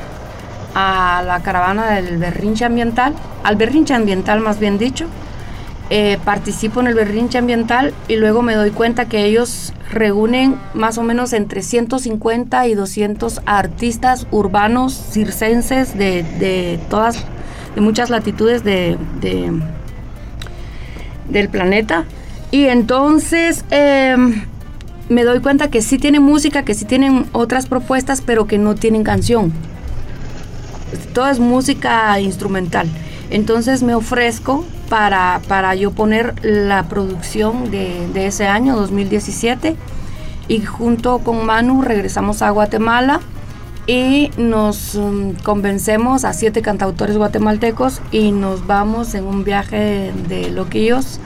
[0.74, 5.06] a la caravana del berrinche ambiental, al berrinche ambiental más bien dicho.
[5.94, 10.98] Eh, participo en el berrinche ambiental y luego me doy cuenta que ellos reúnen más
[10.98, 17.26] o menos entre 150 y 200 artistas urbanos circenses de, de todas,
[17.76, 19.52] de muchas latitudes de, de-
[21.30, 22.06] del planeta.
[22.52, 24.44] Y entonces em,
[25.10, 28.76] me doy cuenta que sí tienen música, que sí tienen otras propuestas, pero que no
[28.76, 29.52] tienen canción.
[31.14, 32.88] Todo es música instrumental.
[33.30, 39.78] Entonces me ofrezco para, para yo poner la producción de, de ese año, 2017.
[40.50, 43.22] Y junto con Manu regresamos a Guatemala
[43.88, 50.52] y nos mm, convencemos a siete cantautores guatemaltecos y nos vamos en un viaje de
[50.52, 51.22] loquillos,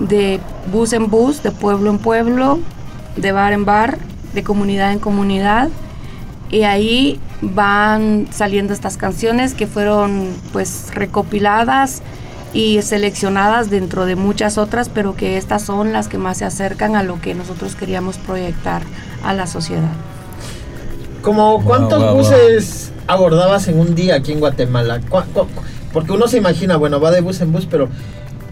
[0.00, 0.40] de
[0.72, 2.58] bus en bus, de pueblo en pueblo,
[3.14, 3.98] de bar en bar,
[4.34, 5.68] de comunidad en comunidad.
[6.50, 12.02] Y ahí van saliendo estas canciones que fueron pues recopiladas
[12.54, 16.94] y seleccionadas dentro de muchas otras, pero que estas son las que más se acercan
[16.96, 18.82] a lo que nosotros queríamos proyectar
[19.24, 19.90] a la sociedad.
[21.20, 22.18] Como cuántos wow, wow.
[22.18, 25.00] buses abordabas en un día aquí en Guatemala?
[25.08, 25.46] ¿Cu- cu-
[25.92, 27.88] Porque uno se imagina, bueno, va de bus en bus, pero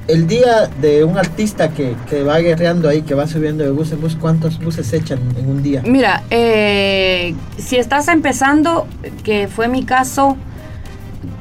[0.09, 3.93] el día de un artista que, que va guerreando ahí, que va subiendo de bus
[3.93, 5.83] en bus, ¿cuántos buses se echan en un día?
[5.87, 8.87] Mira, eh, si estás empezando,
[9.23, 10.37] que fue mi caso,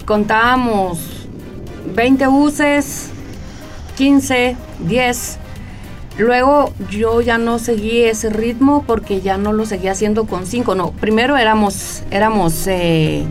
[0.06, 1.20] contábamos
[1.86, 3.10] 20 buses,
[3.98, 4.56] 15,
[4.88, 5.38] 10.
[6.17, 10.76] Luego yo ya no seguí ese ritmo porque ya no lo seguía haciendo con 5.
[10.76, 13.26] No, primero éramos, éramos eh,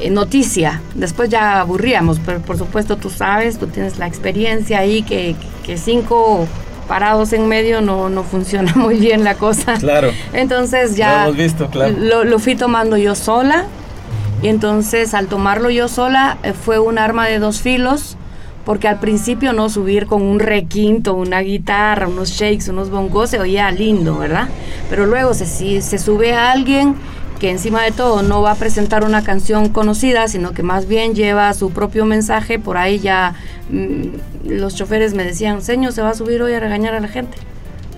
[0.00, 5.02] eh, noticia, después ya aburríamos, pero por supuesto tú sabes, tú tienes la experiencia ahí
[5.02, 6.46] que, que cinco
[6.88, 9.74] parados en medio no, no funciona muy bien la cosa.
[9.78, 10.10] Claro.
[10.32, 11.94] Entonces ya Lo hemos visto, claro.
[11.98, 13.66] lo, lo fui tomando yo sola
[14.44, 18.18] y entonces al tomarlo yo sola eh, fue un arma de dos filos
[18.66, 23.40] porque al principio no subir con un requinto, una guitarra, unos shakes, unos bongos se
[23.40, 24.48] oía lindo, ¿verdad?
[24.90, 26.94] Pero luego se, si se sube a alguien
[27.40, 31.14] que encima de todo no va a presentar una canción conocida, sino que más bien
[31.14, 33.34] lleva su propio mensaje, por ahí ya
[33.70, 37.08] mm, los choferes me decían, señor, se va a subir hoy a regañar a la
[37.08, 37.38] gente.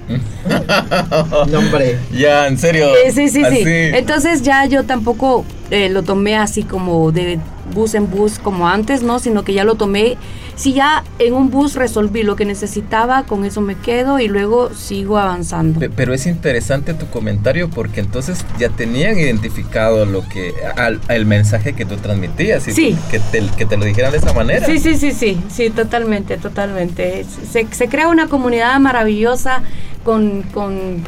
[1.49, 1.99] No, hombre.
[2.13, 2.87] Ya, en serio.
[3.05, 3.63] Eh, sí, sí, sí.
[3.67, 7.39] Entonces ya yo tampoco eh, lo tomé así como de
[7.75, 9.19] bus en bus como antes, ¿no?
[9.19, 10.17] Sino que ya lo tomé.
[10.57, 14.71] Si ya en un bus resolví lo que necesitaba, con eso me quedo y luego
[14.75, 15.79] sigo avanzando.
[15.81, 21.27] Pe- Pero es interesante tu comentario porque entonces ya tenían identificado lo que al- el
[21.27, 22.97] mensaje que tú transmitías y Sí.
[23.11, 24.65] que, te, que te lo dijeran de esa manera.
[24.65, 27.27] Sí, sí, sí, sí, sí, totalmente, totalmente.
[27.53, 29.61] Se, se crea una comunidad maravillosa
[30.05, 31.05] con, con,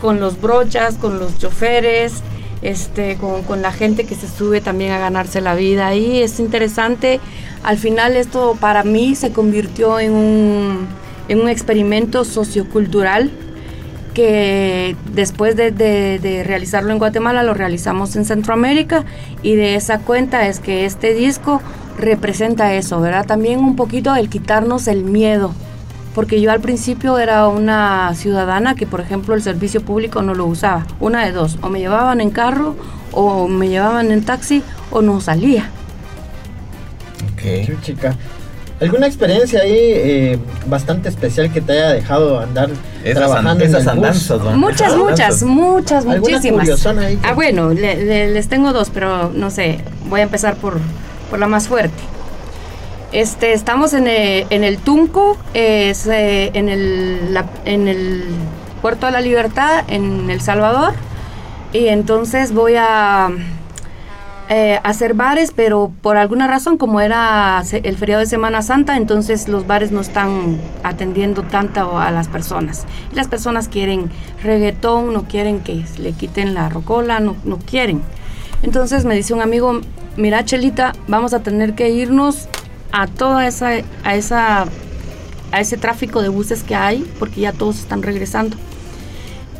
[0.00, 2.14] con los brochas, con los choferes,
[2.62, 6.22] este, con, con la gente que se sube también a ganarse la vida ahí.
[6.22, 7.20] Es interesante.
[7.64, 10.86] Al final esto para mí se convirtió en un,
[11.28, 13.30] en un experimento sociocultural
[14.12, 19.04] que después de, de- de realizarlo en Guatemala lo realizamos en Centroamérica
[19.42, 21.60] y de esa cuenta es que este disco
[21.98, 23.26] representa eso, ¿verdad?
[23.26, 25.52] También un poquito el quitarnos el miedo,
[26.14, 30.44] porque yo al principio era una ciudadana que por ejemplo el servicio público no lo
[30.46, 32.76] usaba, una de dos, o me llevaban en carro
[33.10, 35.70] o me llevaban en taxi o no salía.
[37.66, 38.14] Sí, chica.
[38.80, 42.70] ¿Alguna experiencia ahí eh, bastante especial que te haya dejado andar
[43.04, 43.92] Esas trabajando an- en esas el bus?
[43.96, 44.50] andanzas, ¿no?
[44.56, 46.60] Muchas, muchas, muchas, ¿Alguna muchísimas.
[46.60, 49.78] curiosona ahí que- Ah, bueno, le- le- les tengo dos, pero no sé,
[50.08, 50.78] voy a empezar por,
[51.30, 52.02] por la más fuerte.
[53.12, 58.24] Este, estamos en el, en el Tunco, es, eh, en, el, la- en el
[58.82, 60.94] Puerto de la Libertad, en El Salvador,
[61.72, 63.28] y entonces voy a
[64.50, 69.48] eh, hacer bares, pero por alguna razón, como era el feriado de Semana Santa, entonces
[69.48, 72.84] los bares no están atendiendo tanto a las personas.
[73.10, 74.10] Y las personas quieren
[74.42, 78.02] reggaetón, no quieren que le quiten la rocola, no, no quieren.
[78.62, 79.80] Entonces me dice un amigo,
[80.16, 82.48] mira Chelita, vamos a tener que irnos
[82.92, 83.70] a toda esa,
[84.04, 84.66] a esa,
[85.52, 88.56] a ese tráfico de buses que hay, porque ya todos están regresando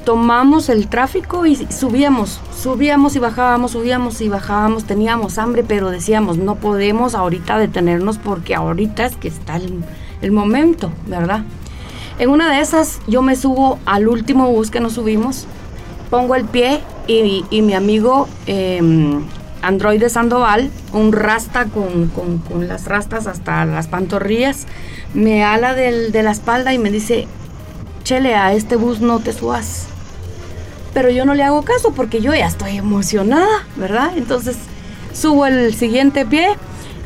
[0.04, 6.36] tomamos el tráfico y subíamos, subíamos y bajábamos, subíamos y bajábamos, teníamos hambre, pero decíamos,
[6.38, 11.42] no podemos ahorita detenernos porque ahorita es que está el, momento, ¿verdad?
[12.18, 15.46] En una de esas yo me subo al último bus que nos subimos,
[16.10, 19.20] pongo el pie y, y mi amigo eh,
[19.62, 24.66] Androide Sandoval, un rasta con, con- con las rastas hasta las pantorrillas,
[25.14, 27.26] me ala de la espalda y me dice,
[28.04, 29.88] Chele, a este bus no te subas.
[30.94, 34.12] Pero yo no le hago caso porque yo ya estoy emocionada, ¿verdad?
[34.16, 34.56] Entonces
[35.12, 36.56] subo el siguiente pie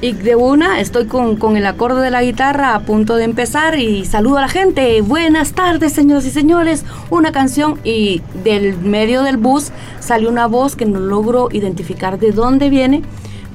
[0.01, 3.79] y de una estoy con, con, el acorde de la guitarra a punto de empezar
[3.79, 5.01] y saludo a la gente.
[5.01, 6.85] Buenas tardes, señoras y señores.
[7.11, 12.31] Una canción y del medio del bus sale una voz que no logro identificar de
[12.31, 13.03] dónde viene,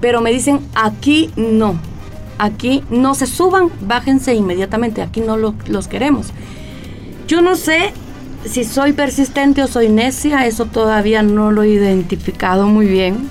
[0.02, 1.80] pero me dicen aquí no.
[2.40, 5.02] Aquí no se suban, bájense inmediatamente.
[5.02, 6.32] Aquí no lo, los queremos.
[7.28, 7.94] Yo no sé
[8.46, 13.30] si soy persistente o soy necia, eso todavía no lo he identificado muy bien.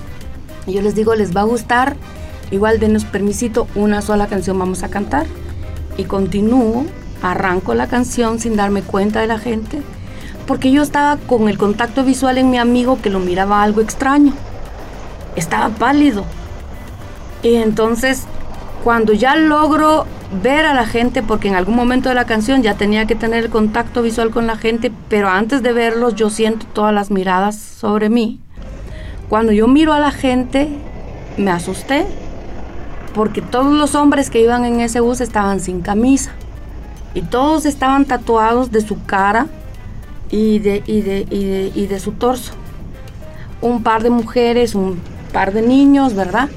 [0.67, 1.95] Yo les digo, les va a gustar
[2.53, 5.25] Igual denos permisito, una sola canción vamos a cantar.
[5.97, 6.85] Y continúo,
[7.23, 9.81] arranco la canción sin darme cuenta de la gente,
[10.45, 14.33] porque yo estaba con el contacto visual en mi amigo que lo miraba algo extraño.
[15.35, 16.25] Estaba pálido.
[17.41, 18.25] Y entonces,
[18.83, 20.05] cuando ya logro
[20.41, 23.45] ver a la gente, porque en algún momento de la canción ya tenía que tener
[23.45, 27.55] el contacto visual con la gente, pero antes de verlos yo siento todas las miradas
[27.55, 28.39] sobre mí.
[29.29, 30.69] Cuando yo miro a la gente,
[31.37, 32.05] me asusté
[33.13, 36.31] porque todos los hombres que iban en ese bus estaban sin camisa
[37.13, 39.47] y todos estaban tatuados de su cara
[40.31, 42.53] y de, y de, su torso.
[43.61, 44.99] Un par de mujeres, un
[45.31, 46.49] par de niños, ¿verdad?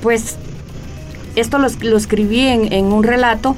[0.00, 0.36] Pues
[1.36, 3.56] esto lo, escribí en, un relato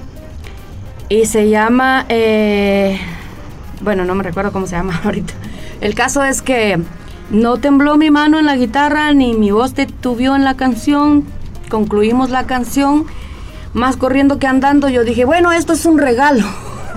[1.08, 2.98] y se llama, eh,
[3.80, 5.34] bueno, no me recuerdo cómo se llama ahorita.
[5.80, 6.80] El caso es que
[7.30, 11.24] no tembló mi mano en la guitarra ni mi voz tuvió en la canción,
[11.68, 13.06] concluimos la canción,
[13.72, 16.46] más corriendo que andando, yo dije, bueno, esto es un regalo.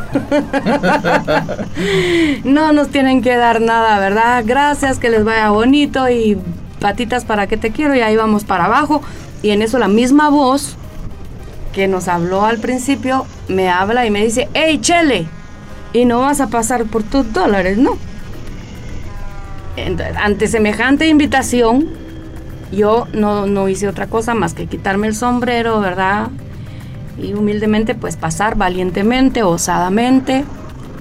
[2.44, 4.44] no nos tienen que dar nada, ¿verdad?
[4.46, 6.38] Gracias, que les vaya bonito y
[6.80, 9.02] patitas para que te quiero y ahí vamos para abajo.
[9.42, 10.76] Y en eso la misma voz
[11.74, 15.28] que nos habló al principio me habla y me dice, hey Chele,
[15.94, 17.98] y no vas a pasar por tus dólares, ¿no?
[20.18, 21.88] ante semejante invitación,
[22.72, 26.30] yo no, hice otra cosa más que quitarme el sombrero, ¿verdad?
[27.18, 30.46] Y humildemente pues pasar valientemente, osadamente.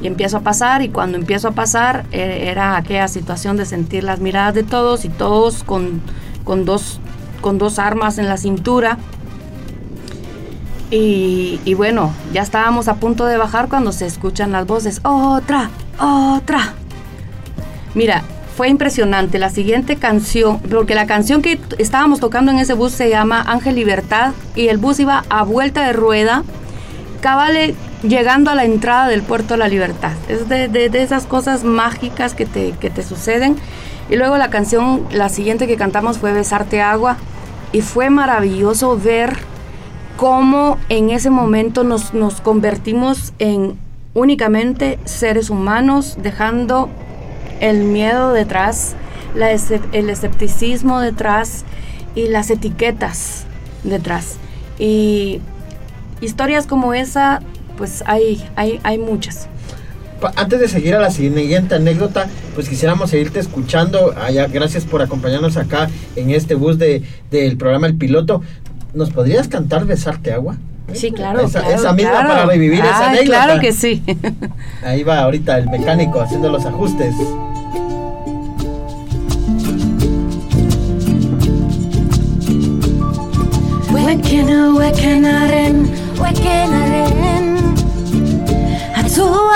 [0.00, 4.04] Y empiezo a pasar y cuando empiezo a pasar eh, era aquella situación de sentir
[4.04, 6.00] las miradas de todos y todos con,
[6.44, 7.00] con, dos,
[7.40, 8.98] con dos armas en la cintura.
[10.90, 16.72] Y, bueno, ya estábamos a punto de bajar cuando se escuchan las voces, otra, otra.
[17.94, 18.22] Mira,
[18.56, 19.38] fue impresionante.
[19.38, 23.74] La siguiente canción, porque la canción que estábamos tocando en ese bus se llama Ángel
[23.74, 26.42] Libertad y el bus iba a vuelta de rueda,
[27.20, 30.12] cabale llegando a la entrada del puerto de la libertad.
[30.28, 33.56] Es de, esas cosas mágicas que te, que te suceden.
[34.10, 37.16] Y luego la canción, la siguiente que cantamos fue Besarte Agua
[37.72, 39.36] y fue maravilloso ver
[40.16, 43.78] cómo en ese momento nos, nos convertimos en
[44.14, 46.88] únicamente seres humanos, dejando
[47.60, 48.96] el miedo detrás,
[49.92, 51.64] el escepticismo detrás
[52.14, 53.44] y las etiquetas
[53.84, 54.36] detrás.
[54.78, 55.40] Y
[56.20, 57.40] historias como esa,
[57.76, 59.48] pues hay, hay, hay muchas.
[60.36, 64.14] Antes de seguir a la siguiente anécdota, pues quisiéramos seguirte escuchando.
[64.20, 68.42] Allá, ah, gracias por acompañarnos acá en este bus de, del programa El Piloto.
[68.94, 70.56] ¿Nos podrías cantar Besarte Agua?
[70.92, 71.40] Sí, claro.
[71.40, 73.44] Esa, misma para revivir esa anécdota.
[73.44, 74.02] Claro que sí.
[74.82, 77.14] Ahí va ahorita el mecánico haciendo los ajustes.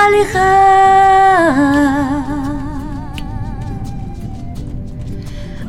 [0.04, 1.72] alejar.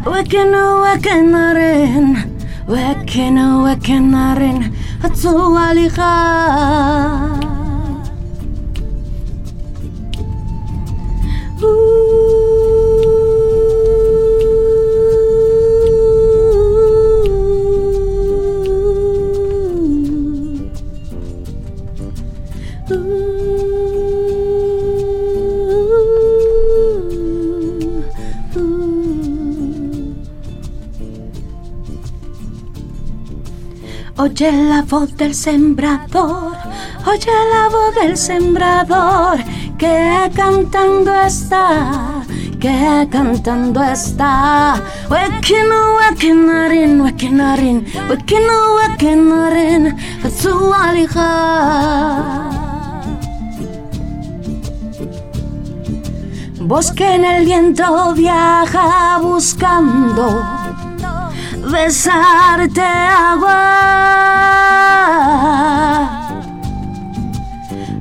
[0.07, 2.17] وكنا وكنا رين
[2.69, 6.13] وكنا وكنا رين هتصوالي خا
[11.63, 12.02] Ooh.
[34.33, 36.57] Oye la voz del sembrador,
[37.05, 39.37] oye la voz del sembrador,
[39.77, 42.23] que cantando está,
[42.59, 44.81] que cantando está.
[45.07, 49.95] Wekino, wekinarin, wekinarin, wekino, wekinarin,
[50.35, 51.29] su alija.
[56.59, 60.52] Bosque en el viento viaja buscando
[61.73, 63.61] besarte agua,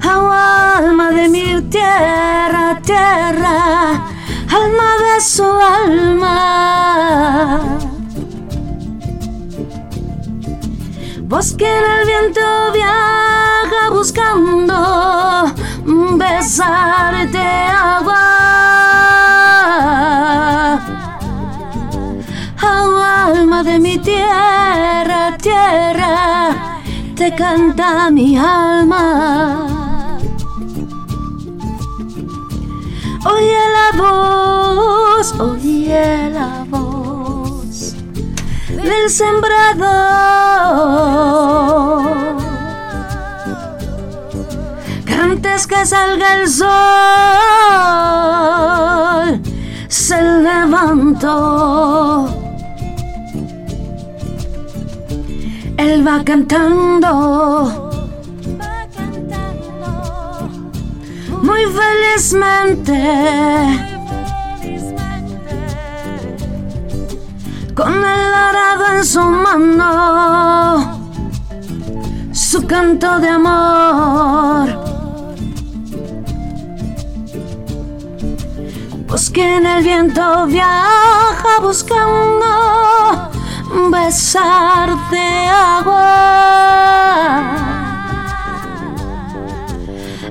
[0.03, 4.05] agua, alma de mi tierra, tierra,
[4.61, 6.39] alma de su alma.
[11.23, 15.51] Bosque en el viento viaja buscando
[16.18, 19.02] besarte agua.
[23.65, 26.81] De mi tierra, tierra,
[27.15, 29.67] te canta mi alma.
[33.25, 37.95] Oye la voz, oye la voz
[38.69, 39.87] del sembrador.
[45.23, 46.69] Antes que salga el sol,
[49.89, 51.31] se levantó.
[55.77, 57.91] Él va cantando.
[61.43, 62.95] Muy felizmente.
[67.75, 71.01] Con el arado en su mano.
[72.33, 74.68] Su canto de amor.
[79.07, 83.32] Bosque en el viento viaja buscando
[83.91, 86.12] besarte agua.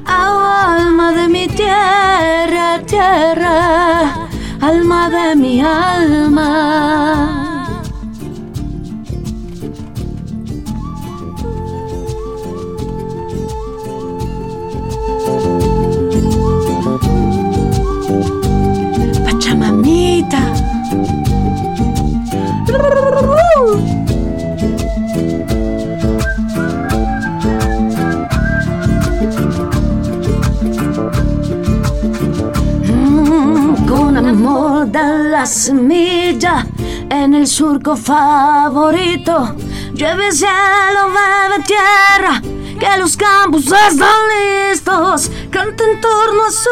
[0.06, 4.30] Agua, alma de mi tierra, tierra,
[4.62, 7.41] alma de mi alma.
[35.02, 36.66] Amor da la semilla
[37.10, 39.56] en el surco favorito.
[39.94, 42.42] Llueve cielo, bebe tierra,
[42.80, 44.28] que los campos están
[44.70, 45.32] listos.
[45.50, 46.70] Canta en torno a su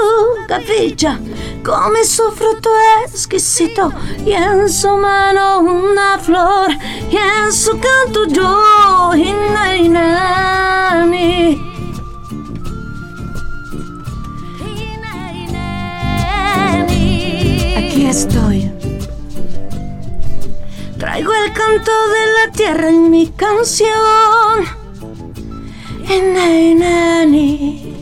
[0.48, 1.20] capilla,
[1.64, 2.70] come su fruto
[3.06, 3.92] exquisito.
[4.26, 6.72] Y en su mano una flor,
[7.10, 10.50] y en su canto yo, Hinainani.
[11.40, 11.69] Aquí
[18.10, 18.72] estoy.
[20.98, 23.90] Traigo el canto de la tierra en mi canción.
[26.10, 27.96] Hinainani.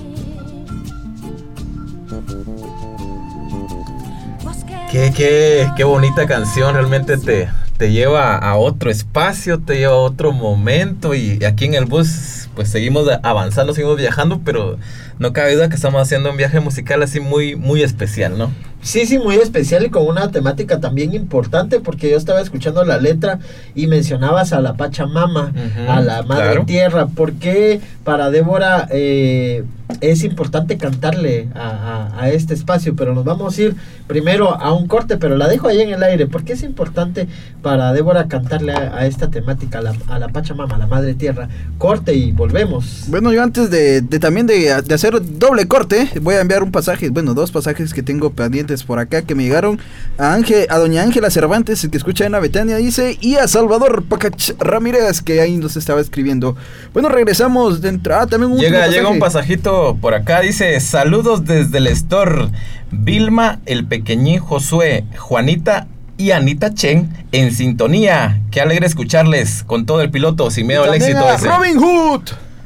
[4.92, 9.98] Qué, qué, qué bonita canción, realmente te, te lleva a otro espacio, te lleva a
[9.98, 14.78] otro momento y aquí en el bus pues seguimos avanzando, seguimos viajando, pero
[15.20, 18.52] no cabe duda que estamos haciendo un viaje musical así muy, muy especial, ¿no?
[18.82, 22.98] Sí, sí, muy especial y con una temática también importante porque yo estaba escuchando la
[22.98, 23.40] letra
[23.76, 25.52] y mencionabas a la Pachamama,
[25.88, 26.66] a la Madre claro.
[26.66, 27.08] Tierra.
[27.08, 29.64] ¿Por qué para Débora eh,
[30.02, 32.96] es importante cantarle a, a- a este espacio?
[32.96, 33.76] Pero nos vamos a ir
[34.08, 36.28] primero a un corte, pero la dejo ahí en el aire.
[36.28, 37.28] ¿Por qué es importante
[37.62, 41.14] para Débora cantarle a, a esta temática, a la, a la Pachamama, a la Madre
[41.14, 41.48] Tierra?
[41.78, 43.04] Corte y volvemos.
[43.08, 46.72] Bueno, yo antes de, de también de, de hacer doble corte, voy a enviar un
[46.72, 49.80] pasaje, bueno, dos pasajes que tengo pendientes por acá que me llegaron
[50.18, 54.04] a Ángel, a doña Ángela Cervantes, que escucha en la Betania, dice, y a Salvador
[54.04, 56.56] Pacach Ramírez, que ahí nos estaba escribiendo.
[56.94, 58.16] Bueno, regresamos dentro.
[58.16, 59.58] Ah, también un Llega, llega un pasaje.
[60.02, 62.50] Por acá, dice, saludos desde el store.
[62.92, 68.42] Vilma, el pequeñín Josué, Juanita y Anita Chen en sintonía.
[68.52, 71.48] Qué alegre escucharles con todo el piloto, sin miedo al éxito ese.
[71.48, 72.22] Robin Hood.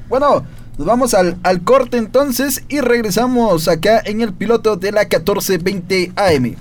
[0.10, 0.46] Bueno,
[0.78, 6.14] nos vamos al, al corte entonces y regresamos acá en el piloto de la 1420
[6.16, 6.56] AM.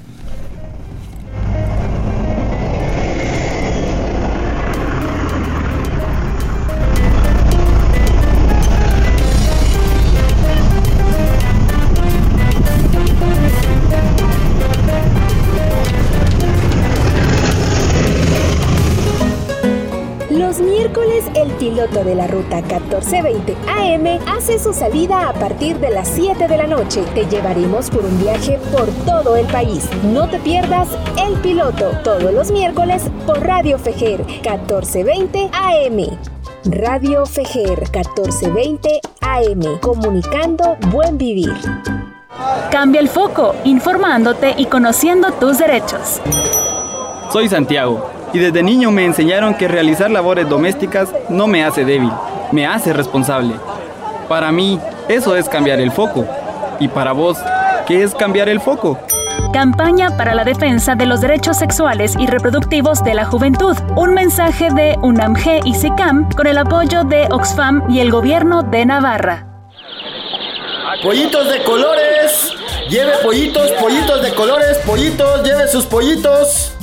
[21.81, 26.57] Piloto de la ruta 1420 AM hace su salida a partir de las 7 de
[26.59, 27.03] la noche.
[27.14, 29.89] Te llevaremos por un viaje por todo el país.
[30.05, 30.89] No te pierdas
[31.26, 36.18] el piloto todos los miércoles por Radio Fejer 1420 AM.
[36.64, 41.55] Radio Fejer 1420 AM, comunicando buen vivir.
[42.70, 46.20] Cambia el foco, informándote y conociendo tus derechos.
[47.33, 52.11] Soy Santiago y desde niño me enseñaron que realizar labores domésticas no me hace débil,
[52.53, 53.55] me hace responsable.
[54.28, 54.78] Para mí,
[55.09, 56.24] eso es cambiar el foco.
[56.78, 57.39] Y para vos,
[57.87, 58.99] ¿qué es cambiar el foco?
[59.53, 63.76] Campaña para la defensa de los derechos sexuales y reproductivos de la juventud.
[63.97, 68.87] Un mensaje de UNAMG y SICAM con el apoyo de Oxfam y el gobierno de
[68.87, 69.47] Navarra.
[71.03, 72.53] Pollitos de colores.
[72.89, 76.76] Lleve pollitos, pollitos de colores, pollitos, lleve sus pollitos.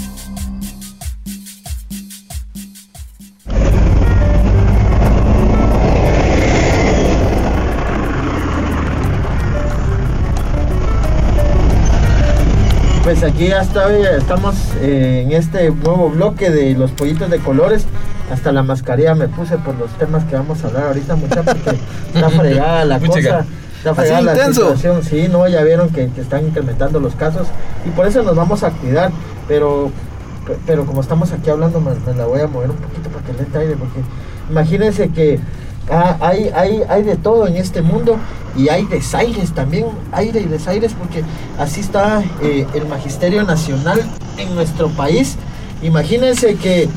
[13.19, 17.87] Pues aquí hasta hoy estamos eh, en este nuevo bloque de los pollitos de colores.
[18.31, 21.79] Hasta la mascarilla me puse por los temas que vamos a hablar ahorita, muchachos, porque
[22.13, 23.43] está fregada la cosa.
[23.75, 25.03] Está fregada la situación.
[25.03, 27.47] Sí, no, ya vieron que, que, están incrementando los casos
[27.87, 29.11] y por eso nos vamos a cuidar.
[29.47, 29.89] Pero,
[30.67, 33.33] pero como estamos aquí hablando, me, me la voy a mover un poquito para que
[33.33, 33.99] le aire, porque
[34.47, 35.39] imagínense que
[35.89, 38.17] Ah, hay, hay, hay de todo en este mundo
[38.57, 41.23] y hay desaires también, aire y desaires, porque
[41.57, 44.01] así está eh, el magisterio nacional
[44.37, 45.35] en nuestro país.
[45.81, 46.89] Imagínense que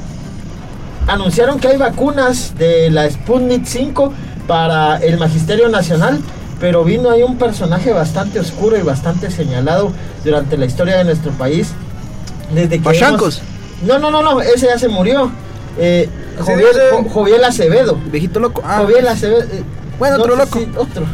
[1.07, 4.13] anunciaron que hay vacunas de la Sputnik 5
[4.47, 6.21] para el magisterio nacional,
[6.59, 9.93] pero vino ahí un personaje bastante oscuro y bastante señalado
[10.25, 11.73] durante la historia de nuestro país.
[12.53, 12.89] Desde que
[13.87, 15.31] No, no, no, no, ese ya se murió.
[15.79, 17.99] Eh, Joviel, Acevedo.
[18.11, 18.63] Viejito loco.
[18.65, 19.43] Ah, Joviel Acevedo.
[19.43, 19.63] Eh,
[19.99, 20.61] bueno, otro loco.
[20.77, 21.05] otro.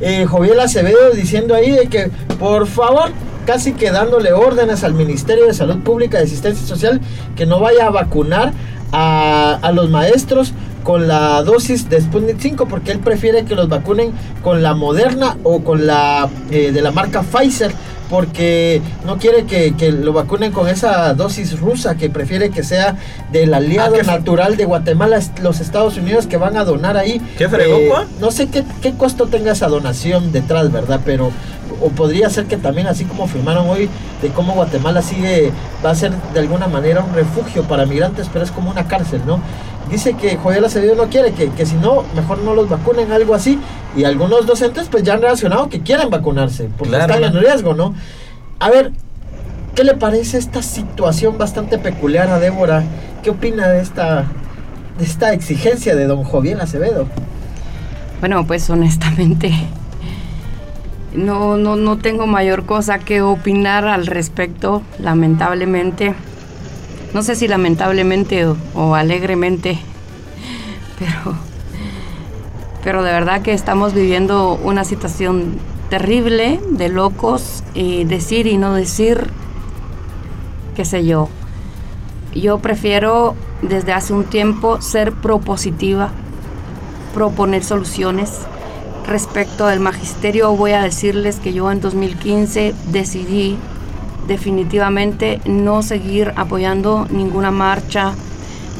[0.00, 3.10] Eh, Joviel Acevedo diciendo ahí de que, por favor,
[3.46, 7.00] casi que dándole órdenes al Ministerio de Salud Pública y Asistencia Social
[7.36, 8.52] que no vaya a vacunar
[8.92, 10.52] a, a los maestros
[10.82, 14.12] con la dosis de Sputnik 5 porque él prefiere que los vacunen
[14.42, 17.72] con la Moderna o con la eh, de la marca Pfizer
[18.08, 22.96] porque no quiere que, lo vacunen con esa dosis rusa, que prefiere que sea
[23.32, 27.20] del aliado ah, natural de Guatemala, los Estados Unidos, que van a donar ahí.
[27.38, 31.00] ¿Qué fregó, eh, No sé qué, qué costo tenga esa donación detrás, ¿verdad?
[31.04, 31.32] Pero
[31.80, 33.88] o podría ser que también así como firmaron hoy
[34.22, 35.52] de cómo Guatemala sigue
[35.84, 39.22] va a ser de alguna manera un refugio para migrantes pero es como una cárcel
[39.26, 39.40] no
[39.90, 43.34] dice que Joel Acevedo no quiere que, que si no mejor no los vacunen algo
[43.34, 43.58] así
[43.96, 47.94] y algunos docentes pues ya han reaccionado que quieren vacunarse porque están en riesgo no
[48.58, 48.92] a ver
[49.74, 52.82] qué le parece esta situación bastante peculiar a Débora
[53.22, 54.24] qué opina de esta
[54.98, 57.06] de esta exigencia de don Joviel Acevedo
[58.20, 59.52] bueno pues honestamente
[61.16, 66.14] no, no, no tengo mayor cosa que opinar al respecto, lamentablemente.
[67.14, 69.78] No sé si lamentablemente o, alegremente,
[70.98, 71.36] pero,
[72.84, 75.58] pero de verdad que estamos viviendo una situación
[75.88, 79.30] terrible de locos y decir y no decir,
[80.74, 81.28] qué sé yo.
[82.34, 86.10] Yo prefiero desde hace un tiempo ser propositiva,
[87.14, 88.46] proponer soluciones
[89.06, 93.56] Respecto al magisterio, voy a decirles que yo en 2015 decidí
[94.26, 98.14] definitivamente no seguir apoyando ninguna marcha,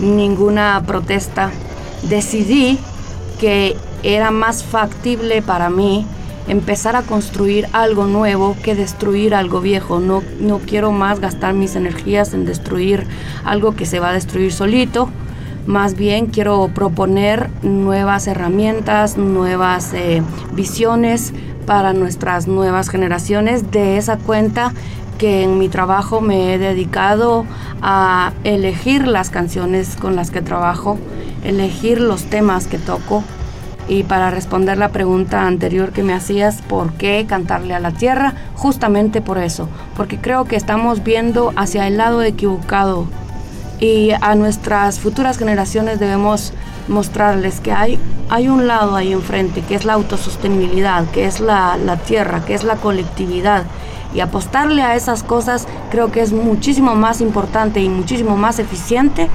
[0.00, 1.52] ninguna protesta.
[2.02, 2.80] Decidí
[3.38, 6.04] que era más factible para mí
[6.48, 10.00] empezar a construir algo nuevo que destruir algo viejo.
[10.00, 13.06] No, no quiero más gastar mis energías en destruir
[13.44, 15.08] algo que se va a destruir solito
[15.66, 21.32] más bien quiero proponer nuevas herramientas, nuevas eh, visiones
[21.66, 23.70] para nuestras nuevas generaciones.
[23.70, 24.72] De esa cuenta
[25.18, 27.46] que en mi trabajo me he dedicado
[27.82, 30.98] a elegir las canciones con las que trabajo,
[31.44, 33.24] elegir los temas que toco.
[33.88, 38.34] Y para responder la pregunta anterior que me hacías, ¿por qué cantarle a la tierra?
[38.54, 43.06] Justamente por eso, porque creo que estamos viendo hacia el lado equivocado
[43.80, 46.52] y a nuestras futuras generaciones debemos
[46.88, 47.98] mostrarles que hay,
[48.30, 52.54] hay un lado ahí enfrente, que es la autosostenibilidad, que es la, la tierra, que
[52.54, 53.64] es la colectividad.
[54.14, 59.28] Y apostarle a esas cosas creo que es muchísimo más importante y muchísimo más eficiente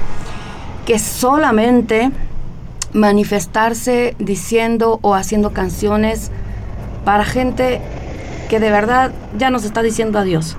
[0.86, 2.10] que solamente
[2.92, 6.30] manifestarse diciendo o haciendo canciones
[7.04, 7.80] para gente
[8.48, 10.56] que de verdad ya nos está diciendo adiós.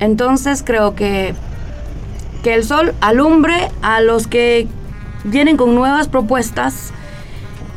[0.00, 1.34] Entonces creo que
[2.44, 4.68] que el sol alumbre a los que
[5.24, 6.92] vienen con nuevas propuestas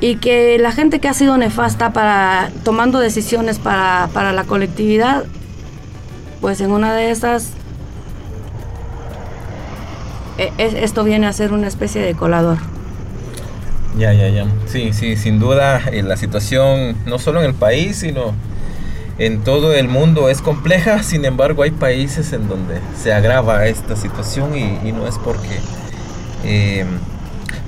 [0.02, 5.24] y que la gente que ha sido nefasta para tomando decisiones para, la colectividad,
[6.42, 7.52] pues en una de esas
[10.38, 12.58] e, esto viene a ser una especie de colador.
[13.98, 14.46] Ya, ya, ya.
[14.68, 18.34] Sí, sí, sin duda eh, la situación no solo en el país, sino
[19.20, 23.96] en todo el mundo es compleja, sin embargo hay países en donde se agrava esta
[23.96, 25.60] situación y, no es porque...
[26.44, 26.86] Eh,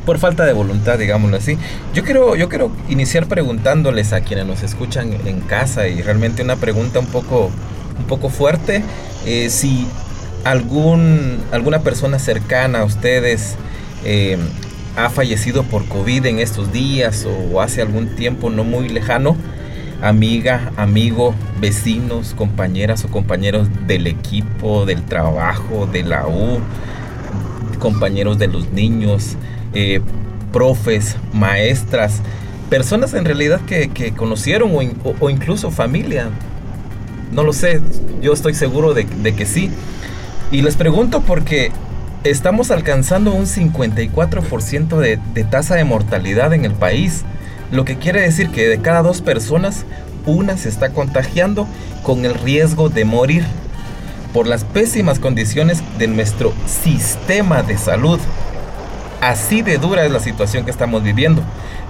[0.06, 1.60] por falta de voluntad, digámoslo así.
[1.94, 6.56] Yo quiero, yo quiero iniciar preguntándoles a quienes nos escuchan en casa y realmente una
[6.56, 7.52] pregunta un poco
[8.00, 8.84] un poco fuerte.
[9.26, 9.86] Eh, si
[10.44, 13.56] algún, alguna persona cercana a ustedes
[14.04, 14.38] eh,
[14.96, 19.36] ha fallecido por COVID en estos días o hace algún tiempo no muy lejano,
[20.02, 26.60] amiga, amigo, vecinos, compañeras o compañeros del equipo, del trabajo, de la U,
[27.80, 29.36] compañeros de los niños,
[29.74, 30.02] eh,
[30.52, 32.22] profes, maestras,
[32.70, 36.30] personas en realidad que, conocieron o, in- o- o incluso familia.
[37.32, 37.82] No lo sé,
[38.22, 39.70] yo estoy seguro de, de que sí.
[40.52, 41.72] Y les pregunto porque
[42.24, 47.24] estamos alcanzando un 54% de, de tasa de mortalidad en el país.
[47.72, 49.86] Lo que quiere decir que de cada dos personas,
[50.26, 51.68] una se está contagiando
[52.04, 53.44] con el riesgo de morir
[54.34, 58.20] por las pésimas condiciones de nuestro sistema de salud.
[59.22, 61.44] Así de dura es la situación que estamos viviendo.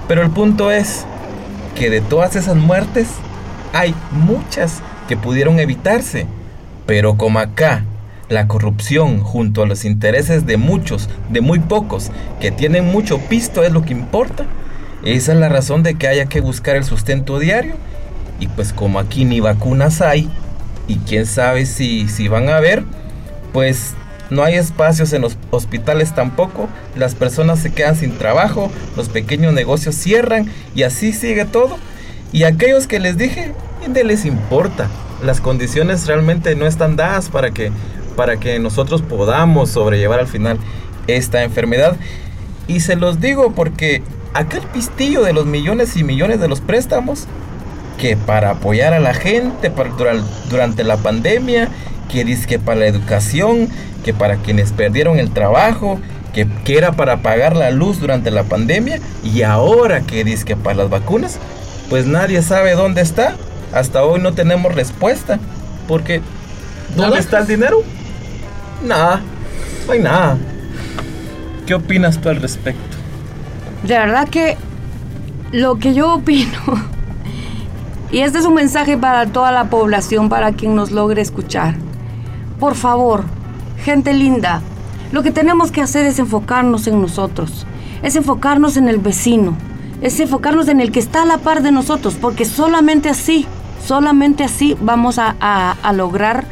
[0.07, 1.05] Pero el punto es
[1.75, 3.07] que de todas esas muertes
[3.73, 6.27] hay muchas que pudieron evitarse.
[6.85, 7.85] Pero como acá
[8.29, 13.63] la corrupción junto a los intereses de muchos, de muy pocos, que tienen mucho pisto
[13.63, 14.45] es lo que importa,
[15.03, 17.75] esa es la razón de que haya que buscar el sustento diario.
[18.39, 20.29] Y pues como aquí ni vacunas hay,
[20.87, 22.83] y quién sabe si, si van a haber,
[23.53, 23.93] pues
[24.29, 29.53] no hay espacios en los hospitales tampoco, las personas se quedan sin trabajo, los pequeños
[29.53, 31.77] negocios cierran y así sigue todo.
[32.31, 33.53] Y aquellos que les dije,
[33.93, 34.87] ¿qué les importa?
[35.23, 37.71] Las condiciones realmente no están dadas para que,
[38.15, 40.59] para que nosotros podamos sobrellevar al final
[41.07, 41.95] esta enfermedad.
[42.67, 44.03] Y se los digo porque
[44.33, 47.25] aquel pistillo de los millones y millones de los préstamos,
[47.97, 49.91] que para apoyar a la gente para,
[50.49, 51.67] durante la pandemia,
[52.09, 53.67] que dice que para la educación,
[54.03, 55.99] que para quienes perdieron el trabajo,
[56.33, 60.55] que, que era para pagar la luz durante la pandemia, y ahora que dice que
[60.55, 61.37] para las vacunas,
[61.89, 63.35] pues nadie sabe dónde está.
[63.73, 65.39] Hasta hoy no tenemos respuesta,
[65.87, 66.21] porque
[66.89, 67.19] ¿dónde ¿Nada?
[67.19, 67.83] está el dinero?
[68.83, 69.21] Nada,
[69.85, 70.37] no hay nada.
[71.67, 72.97] ¿Qué opinas tú al respecto?
[73.83, 74.57] De verdad que
[75.51, 76.59] lo que yo opino,
[78.11, 81.75] y este es un mensaje para toda la población, para quien nos logre escuchar.
[82.59, 83.23] Por favor,
[83.83, 84.61] gente linda,
[85.11, 87.65] lo que tenemos que hacer es enfocarnos en nosotros,
[88.03, 89.55] es enfocarnos en el vecino,
[90.01, 93.45] es enfocarnos en el que está a la par de nosotros, porque solamente así,
[93.85, 96.45] solamente así vamos a, lograr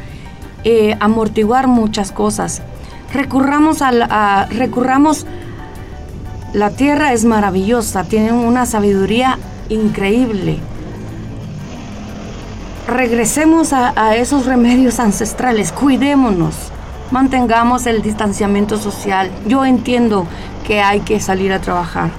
[0.64, 2.62] eh, amortiguar muchas cosas.
[3.12, 5.26] Recurramos a- recurramos
[6.52, 9.38] la tierra es maravillosa, tiene una sabiduría
[9.68, 10.58] increíble.
[12.86, 16.54] Regresemos a, a esos remedios ancestrales, cuidémonos,
[17.10, 19.30] mantengamos el distanciamiento social.
[19.46, 20.26] Yo entiendo
[20.66, 22.10] que hay que salir a trabajar,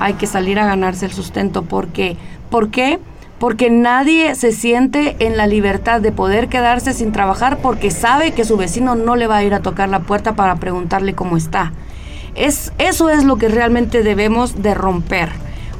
[0.00, 1.62] hay que salir a ganarse el sustento.
[1.62, 2.16] porque
[2.50, 2.98] ¿Por qué?
[3.38, 8.44] Porque nadie se siente en la libertad de poder quedarse sin trabajar porque sabe que
[8.44, 11.72] su vecino no le va a ir a tocar la puerta para preguntarle cómo está.
[12.38, 15.28] Es, eso es lo que realmente debemos de romper.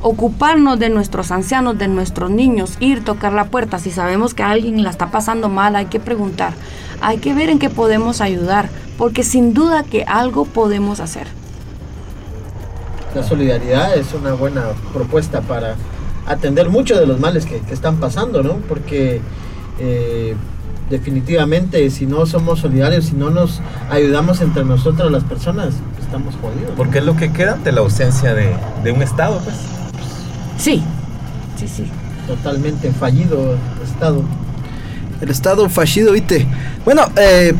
[0.03, 3.79] Ocuparnos de nuestros ancianos, de nuestros niños, ir tocar la puerta.
[3.79, 6.55] Si sabemos que alguien la está pasando mal, hay que preguntar.
[7.01, 11.29] Hay que ver en qué podemos ayudar, porque sin duda que algo podemos hacer.
[13.15, 15.77] La solidaridad es una buena propuesta para
[16.27, 18.55] atender muchos de los males que, están pasando, ¿no?
[18.69, 19.21] Porque
[19.79, 20.35] eh,
[20.91, 23.61] definitivamente si no somos solidarios, si no nos
[23.91, 26.72] ayudamos entre nosotros las personas, estamos jodidos.
[26.76, 29.57] Porque es lo que queda ante la ausencia de, de un Estado, pues.
[30.59, 30.82] Sí,
[31.59, 31.84] sí, sí.
[32.26, 34.22] Totalmente fallido el Estado.
[35.20, 36.47] El Estado fallido, viste.
[36.84, 37.55] Bueno, eh,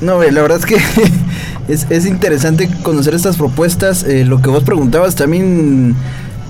[0.00, 0.76] no, la verdad es que
[1.68, 4.02] es, es interesante conocer estas propuestas.
[4.04, 5.94] eh, lo que vos preguntabas también,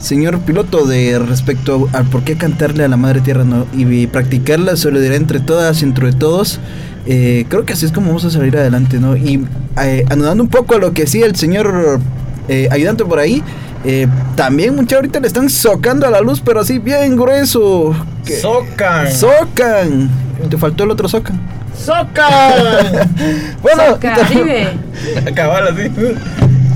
[0.02, 3.66] señor piloto, de respecto al por qué cantarle a la madre tierra ¿no?
[3.72, 6.58] y, practicar la solidaridad entre todas y entre todos.
[7.06, 9.16] eh, creo que así es como vamos a salir adelante, ¿no?
[9.16, 9.46] Y
[9.82, 12.00] eh, anudando un poco a lo que decía el señor
[12.48, 13.42] eh, ayudante por ahí.
[13.84, 17.94] eh, también mucha ahorita le están socando a la luz, pero así bien grueso.
[18.24, 19.10] Que- ¡Socan!
[19.12, 20.10] ¡Socan!
[20.50, 21.40] Te faltó el otro socan.
[21.76, 23.08] ¡Socan!
[23.62, 24.68] bueno, Caribe.
[25.34, 25.90] Cabal así.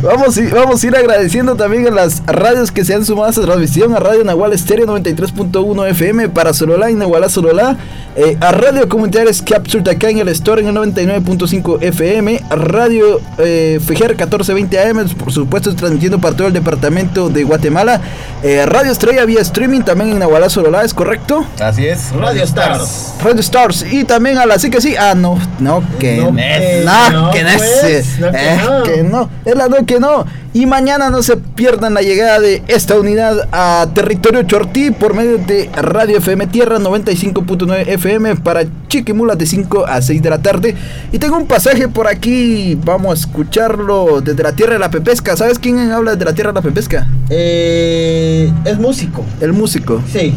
[0.02, 3.42] Vamos, vamos a ir agradeciendo también a las radios que se han sumado a esta
[3.42, 7.76] transmisión, a Radio Nahual Estéreo 93.1 FM para Sololá y Nahualá Sololá,
[8.14, 13.20] eh, a Radio Comunitarias Capture acá en el Store en el 99.5 FM, a Radio
[13.38, 18.00] eh, Fejer 1420 AM, por supuesto transmitiendo para todo el departamento de Guatemala,
[18.42, 21.46] eh, Radio Estrella vía streaming también en Nahualá Sololá, ¿es correcto?
[21.58, 22.12] Así es.
[22.12, 23.14] Radio Stars.
[23.24, 27.10] Radio Stars y también a la sí que sí, ah no, no que No, no,
[27.12, 28.82] no, no, que no, pues, es, no, que eh, no.
[28.82, 30.26] que no, es la que no.
[30.52, 35.38] Y mañana no se pierdan la llegada de esta unidad a territorio Chortí por medio
[35.38, 40.74] de Radio FM Tierra 95.9 FM para Chiquimula de 5 a 6 de la tarde.
[41.12, 45.36] Y tengo un pasaje por aquí, vamos a escucharlo desde la Tierra de la Pepesca.
[45.36, 47.06] ¿Sabes quién habla desde la Tierra de la Pepesca?
[47.28, 49.24] Eh, es músico.
[49.40, 50.02] El músico.
[50.12, 50.34] Sí.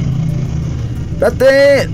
[1.13, 1.89] Espérate,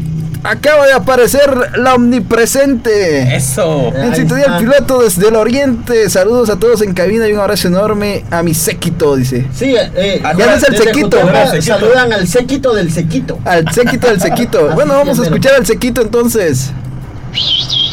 [0.46, 3.36] acaba de aparecer la omnipresente.
[3.36, 3.91] Eso.
[3.96, 6.10] En sintonía el piloto desde el oriente.
[6.10, 9.48] Saludos a todos en cabina y un abrazo enorme a mi séquito, dice.
[9.54, 11.18] Sí, eh, Ah, ya no es el sequito.
[11.62, 13.39] Saludan al séquito del sequito.
[13.46, 14.70] Al séquito del séquito.
[14.76, 16.72] Bueno, vamos a escuchar al séquito entonces.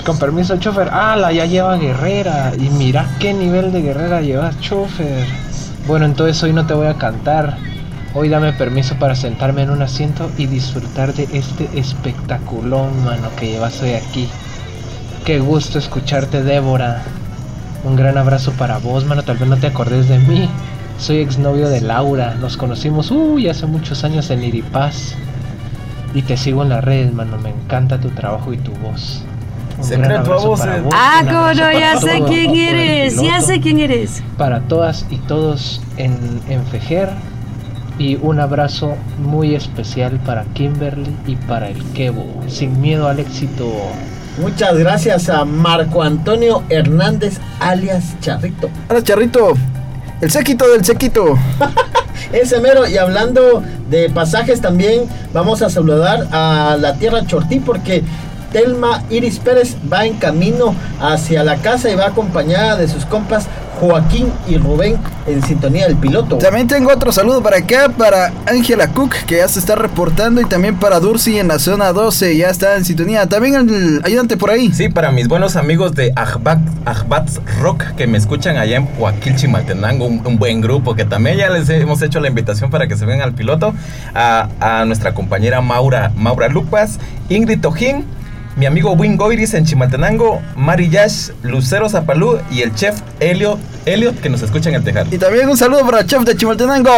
[0.05, 0.89] Con permiso, chofer.
[0.91, 2.53] Ah, la ya lleva guerrera.
[2.59, 5.27] Y mira qué nivel de guerrera llevas, chofer.
[5.87, 7.57] Bueno, entonces hoy no te voy a cantar.
[8.15, 13.47] Hoy dame permiso para sentarme en un asiento y disfrutar de este espectaculón, mano, que
[13.53, 14.29] llevas hoy aquí.
[15.25, 17.03] Qué gusto escucharte, Débora.
[17.85, 19.23] Un gran abrazo para vos, mano.
[19.23, 20.49] Tal vez no te acordes de mí.
[20.99, 22.35] Soy exnovio de Laura.
[22.35, 25.15] Nos conocimos, uy, hace muchos años en Iripaz.
[26.15, 27.39] Y te sigo en las redes, mano.
[27.39, 29.23] Me encanta tu trabajo y tu voz.
[29.79, 30.67] Un gran Secreto a abrazo voces.
[30.67, 34.23] para vos, Ah, cómo no, ya sé quién eres, ya sé quién eres.
[34.37, 36.15] Para todas y todos en,
[36.51, 37.09] en Fejer.
[38.03, 42.27] Y un abrazo muy especial para Kimberly y para el Kevo.
[42.49, 43.73] Sin miedo al éxito.
[44.41, 48.71] Muchas gracias a Marco Antonio Hernández, alias Charrito.
[48.89, 49.53] Ahora, Charrito,
[50.21, 51.39] el séquito del séquito.
[52.33, 58.03] Ese mero, y hablando de pasajes también, vamos a saludar a la tierra Chortí porque
[58.53, 63.47] Telma Iris Pérez va en camino hacia la casa y va acompañada de sus compas
[63.83, 66.39] Joaquín y Rubén en sintonía del piloto.
[66.39, 70.45] También tengo otro saludo para acá, para Ángela Cook, que ya se está reportando, y
[70.45, 73.27] también para Dursi en la zona 12, ya está en sintonía.
[73.27, 74.71] También el ayudante por ahí.
[74.73, 79.35] Sí, para mis buenos amigos de Ajbat, Ajbats Rock que me escuchan allá en Huaquil,
[79.35, 82.97] Chimaltenango, un, un buen grupo que también ya les hemos hecho la invitación para que
[82.97, 83.75] se vengan al piloto.
[84.15, 88.05] A, a nuestra compañera Maura, Maura Lupas, Ingrid Tojín,
[88.57, 94.21] mi amigo Win Goiris en Chimaltenango, Mari Yash, Lucero Zapalú y el chef Elliot, Elliot
[94.21, 95.07] que nos escucha en el Tejar.
[95.11, 96.91] Y también un saludo para el chef de Chimaltenango.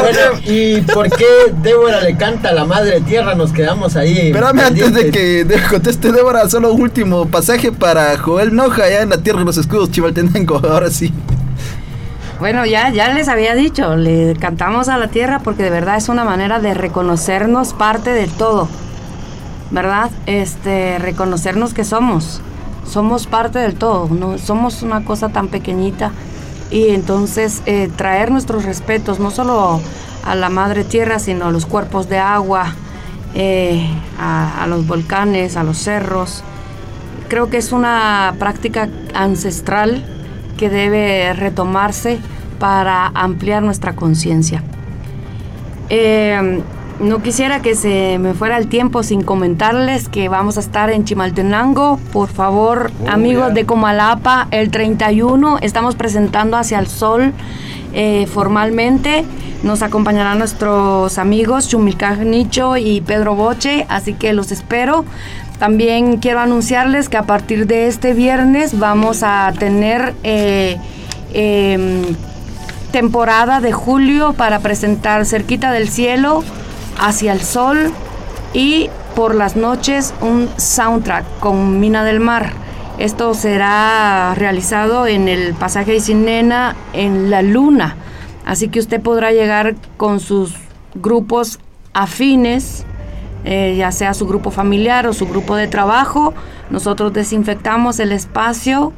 [0.00, 1.26] Bueno, ¿y por qué
[1.62, 3.34] Débora le canta a la madre tierra?
[3.34, 4.28] Nos quedamos ahí.
[4.28, 9.02] Espérame antes de que de- conteste Débora, solo un último pasaje para Joel Noja, allá
[9.02, 10.56] en la tierra de los escudos, Chimaltenango.
[10.68, 11.12] Ahora sí.
[12.40, 16.08] Bueno, ya, ya les había dicho, le cantamos a la tierra porque de verdad es
[16.08, 18.68] una manera de reconocernos parte del todo,
[19.70, 20.10] ¿verdad?
[20.26, 22.40] Este, reconocernos que somos,
[22.86, 26.12] somos parte del todo, no somos una cosa tan pequeñita
[26.70, 29.80] y entonces eh, traer nuestros respetos no solo
[30.24, 32.74] a la madre tierra, sino a los cuerpos de agua,
[33.34, 33.86] eh,
[34.18, 36.42] a, los volcanes, a los cerros.
[37.28, 40.04] Creo que es una práctica ancestral
[40.56, 42.18] que debe retomarse
[42.58, 44.62] para ampliar nuestra conciencia.
[45.88, 46.62] Eh,
[47.00, 51.04] no quisiera que se me fuera el tiempo sin comentarles que vamos a estar en
[51.04, 51.98] Chimaltenango.
[52.12, 57.32] Por favor, Oh, amigos de Comalapa, el 31 estamos presentando Hacia el Sol
[57.92, 59.24] eh, formalmente.
[59.62, 65.04] Nos acompañarán nuestros amigos Chumilcaj Nicho y Pedro Boche, así que los espero.
[65.58, 70.76] También quiero anunciarles que a partir de este viernes vamos a tener eh,
[71.32, 72.02] em,
[72.92, 76.44] temporada de julio para presentar Cerquita del Cielo,
[76.98, 77.92] Hacia el Sol
[78.52, 82.52] y por las noches un soundtrack con Mina del Mar.
[82.98, 87.96] Esto será realizado en el pasaje de Sinena en la Luna.
[88.44, 90.54] Así que usted podrá llegar con sus
[90.94, 91.60] grupos
[91.92, 92.84] afines,
[93.44, 96.34] eh, ya sea su grupo familiar o su grupo de trabajo.
[96.70, 98.92] Nosotros desinfectamos el espacio.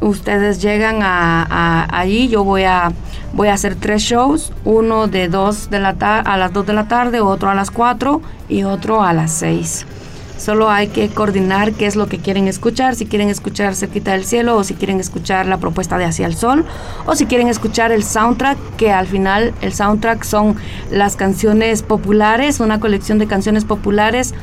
[0.00, 2.28] Ustedes llegan a, allí.
[2.28, 2.92] Yo voy a,
[3.32, 4.52] voy a hacer tres shows.
[4.64, 8.20] Uno de dos de la a las 2 de la tarde, otro a las 4
[8.48, 9.86] y otro a las 6.
[10.38, 14.26] Solo hay que coordinar qué es lo que quieren escuchar, si quieren escuchar Cerquita del
[14.26, 16.66] Cielo o si quieren escuchar la propuesta de Hacia el Sol
[17.06, 20.56] o si quieren escuchar el soundtrack, que al final el soundtrack son
[20.90, 24.34] las canciones populares, una colección de canciones populares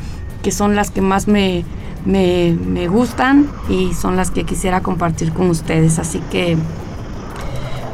[0.43, 1.65] que son las que más me,
[2.05, 5.97] me, me gustan y son las que quisiera compartir con ustedes.
[5.97, 6.57] Así que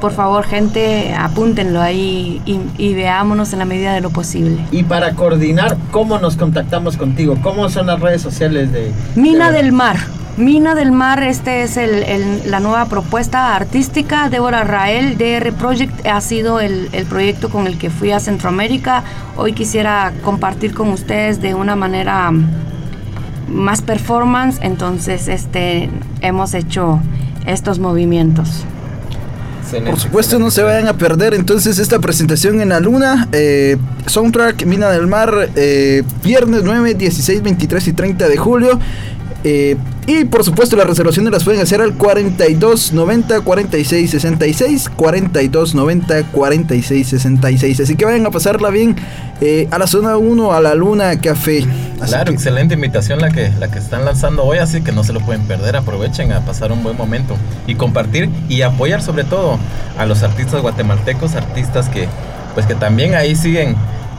[0.01, 4.57] por favor gente, apúntenlo ahí y, y veámonos en la medida de lo posible.
[4.71, 7.37] Y para coordinar, ¿cómo nos contactamos contigo?
[7.41, 8.91] ¿Cómo son las redes sociales de...
[9.15, 9.97] Mina del Mar.
[10.39, 14.29] Mina del Mar, este es el- el- la nueva propuesta artística.
[14.29, 19.03] Débora Rael, DR Project, ha sido el, el proyecto con el que fui a Centroamérica.
[19.35, 22.45] Hoy quisiera compartir con ustedes de una manera mm,
[23.49, 25.89] más performance, entonces este,
[26.21, 27.01] hemos hecho
[27.45, 28.63] estos movimientos.
[29.91, 33.27] Por supuesto, no se vayan a perder entonces esta presentación en la luna.
[33.33, 33.77] eh,
[34.07, 38.79] soundtrack Mina del Mar, eh, viernes 9, 16, 23 y 30 de julio.
[39.43, 44.89] Eh, y por supuesto, las reservaciones las pueden hacer al 42 90 46 66.
[44.95, 47.79] 42 90 46 66.
[47.79, 48.95] Así que vayan a pasarla bien
[49.41, 51.59] eh, a la zona 1, a la Luna Café.
[52.01, 55.03] Así Claro, que- excelente invitación la que, la que están lanzando hoy, así que no
[55.03, 57.37] se lo pueden perder, aprovechen a pasar un buen momento
[57.67, 59.57] y compartir y apoyar sobre todo
[59.97, 62.07] a los artistas guatemaltecos, artistas que
[62.55, 63.75] pues que también ahí siguen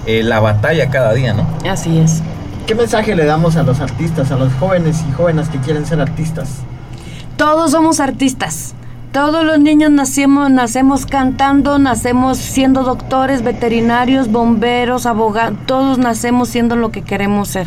[0.06, 1.46] eh, la batalla cada día, ¿no?
[1.68, 2.22] Así es.
[2.70, 6.00] ¿Qué mensaje le damos a los artistas, a los jóvenes y jóvenes que quieren ser
[6.00, 6.60] artistas?
[7.36, 8.76] Todos somos artistas.
[9.10, 16.76] Todos los niños nacemos, nacemos cantando, nacemos siendo doctores, veterinarios, bomberos, abogados, todos nacemos siendo
[16.76, 17.66] lo que queremos ser.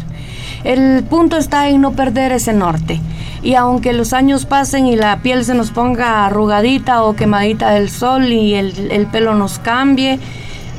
[0.63, 3.01] El punto está en no perder ese norte.
[3.41, 7.89] Y aunque los años pasen y la piel se nos ponga arrugadita o quemadita del
[7.89, 10.17] sol y el, el pelo nos cambie,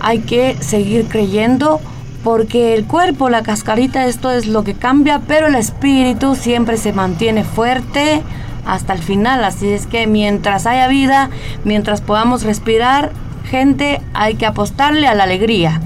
[0.00, 1.82] hay que seguir creyendo
[2.24, 6.94] porque el cuerpo, la cascarita, esto es lo que cambia, pero el espíritu siempre se
[6.94, 8.22] mantiene fuerte
[8.64, 9.44] hasta el final.
[9.44, 11.28] Así es que mientras haya vida,
[11.64, 13.12] mientras podamos respirar,
[13.50, 15.82] gente, hay que apostarle a la alegría.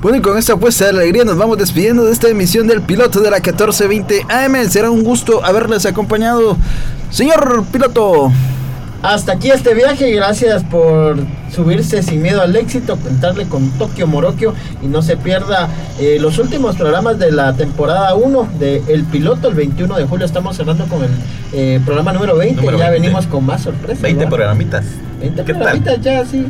[0.00, 3.20] Bueno, y con esta apuesta de alegría nos vamos despidiendo de esta emisión del piloto
[3.20, 4.70] de la 1420 AM.
[4.70, 6.56] Será un gusto haberles acompañado.
[7.10, 8.32] Señor piloto.
[9.02, 11.16] Hasta aquí este viaje, gracias por
[11.50, 16.38] subirse sin miedo al éxito, contarle con Tokio Morokio y no se pierda eh, los
[16.38, 20.84] últimos programas de la temporada 1 de El Piloto, el 21 de julio estamos cerrando
[20.84, 21.10] con el
[21.54, 23.00] eh, programa número 20, Número ya 20.
[23.06, 24.02] venimos con más sorpresas.
[24.02, 24.30] 20 ¿va?
[24.30, 24.84] programitas.
[25.18, 25.62] 20 ¿Qué tal?
[25.62, 26.46] programitas ya, sí.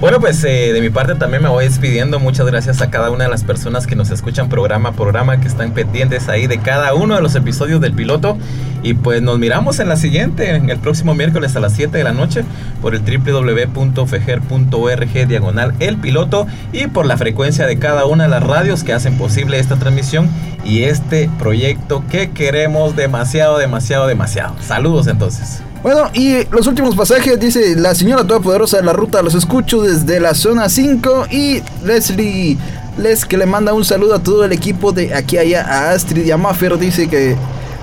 [0.00, 2.20] Bueno, pues eh, de mi parte también me voy despidiendo.
[2.20, 5.48] Muchas gracias a cada una de las personas que nos escuchan programa a programa, que
[5.48, 8.38] están pendientes ahí de cada uno de los episodios del piloto.
[8.84, 12.04] Y pues nos miramos en la siguiente, en el próximo miércoles a las 7 de
[12.04, 12.44] la noche,
[12.80, 18.44] por el www.fejer.org diagonal el piloto y por la frecuencia de cada una de las
[18.44, 20.30] radios que hacen posible esta transmisión
[20.64, 24.54] y este proyecto que queremos demasiado, demasiado, demasiado.
[24.60, 25.60] Saludos entonces.
[25.82, 30.18] Bueno, y los últimos pasajes, dice la señora todopoderosa de la ruta, los escucho desde
[30.18, 32.58] la zona 5 y Leslie
[32.98, 36.26] Les que le manda un saludo a todo el equipo de aquí allá, a Astrid
[36.26, 37.36] y a Maffer, dice que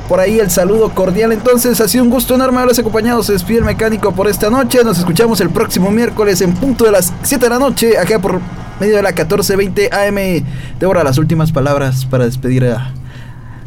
[0.09, 1.31] por ahí el saludo cordial.
[1.31, 3.23] Entonces, ha sido un gusto enorme haberles acompañado.
[3.23, 4.83] Se despide el mecánico por esta noche.
[4.83, 8.39] Nos escuchamos el próximo miércoles en punto de las 7 de la noche, acá por
[8.79, 10.45] medio de la 14:20 AM.
[10.79, 12.91] Débora, las últimas palabras para despedir a,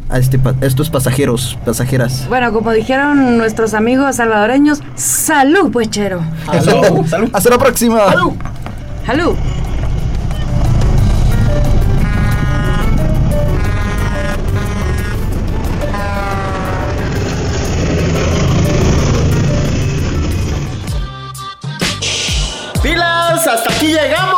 [0.08, 2.26] a, este, estos pasajeros, pasajeras.
[2.28, 6.22] Bueno, como dijeron nuestros amigos salvadoreños, salud, puechero.
[7.08, 7.30] Salud.
[7.32, 8.10] Hasta la próxima.
[8.10, 8.32] Salud.
[9.06, 9.36] Salud.
[22.82, 23.46] ¡Pilas!
[23.46, 24.37] ¡Hasta aquí llegamos!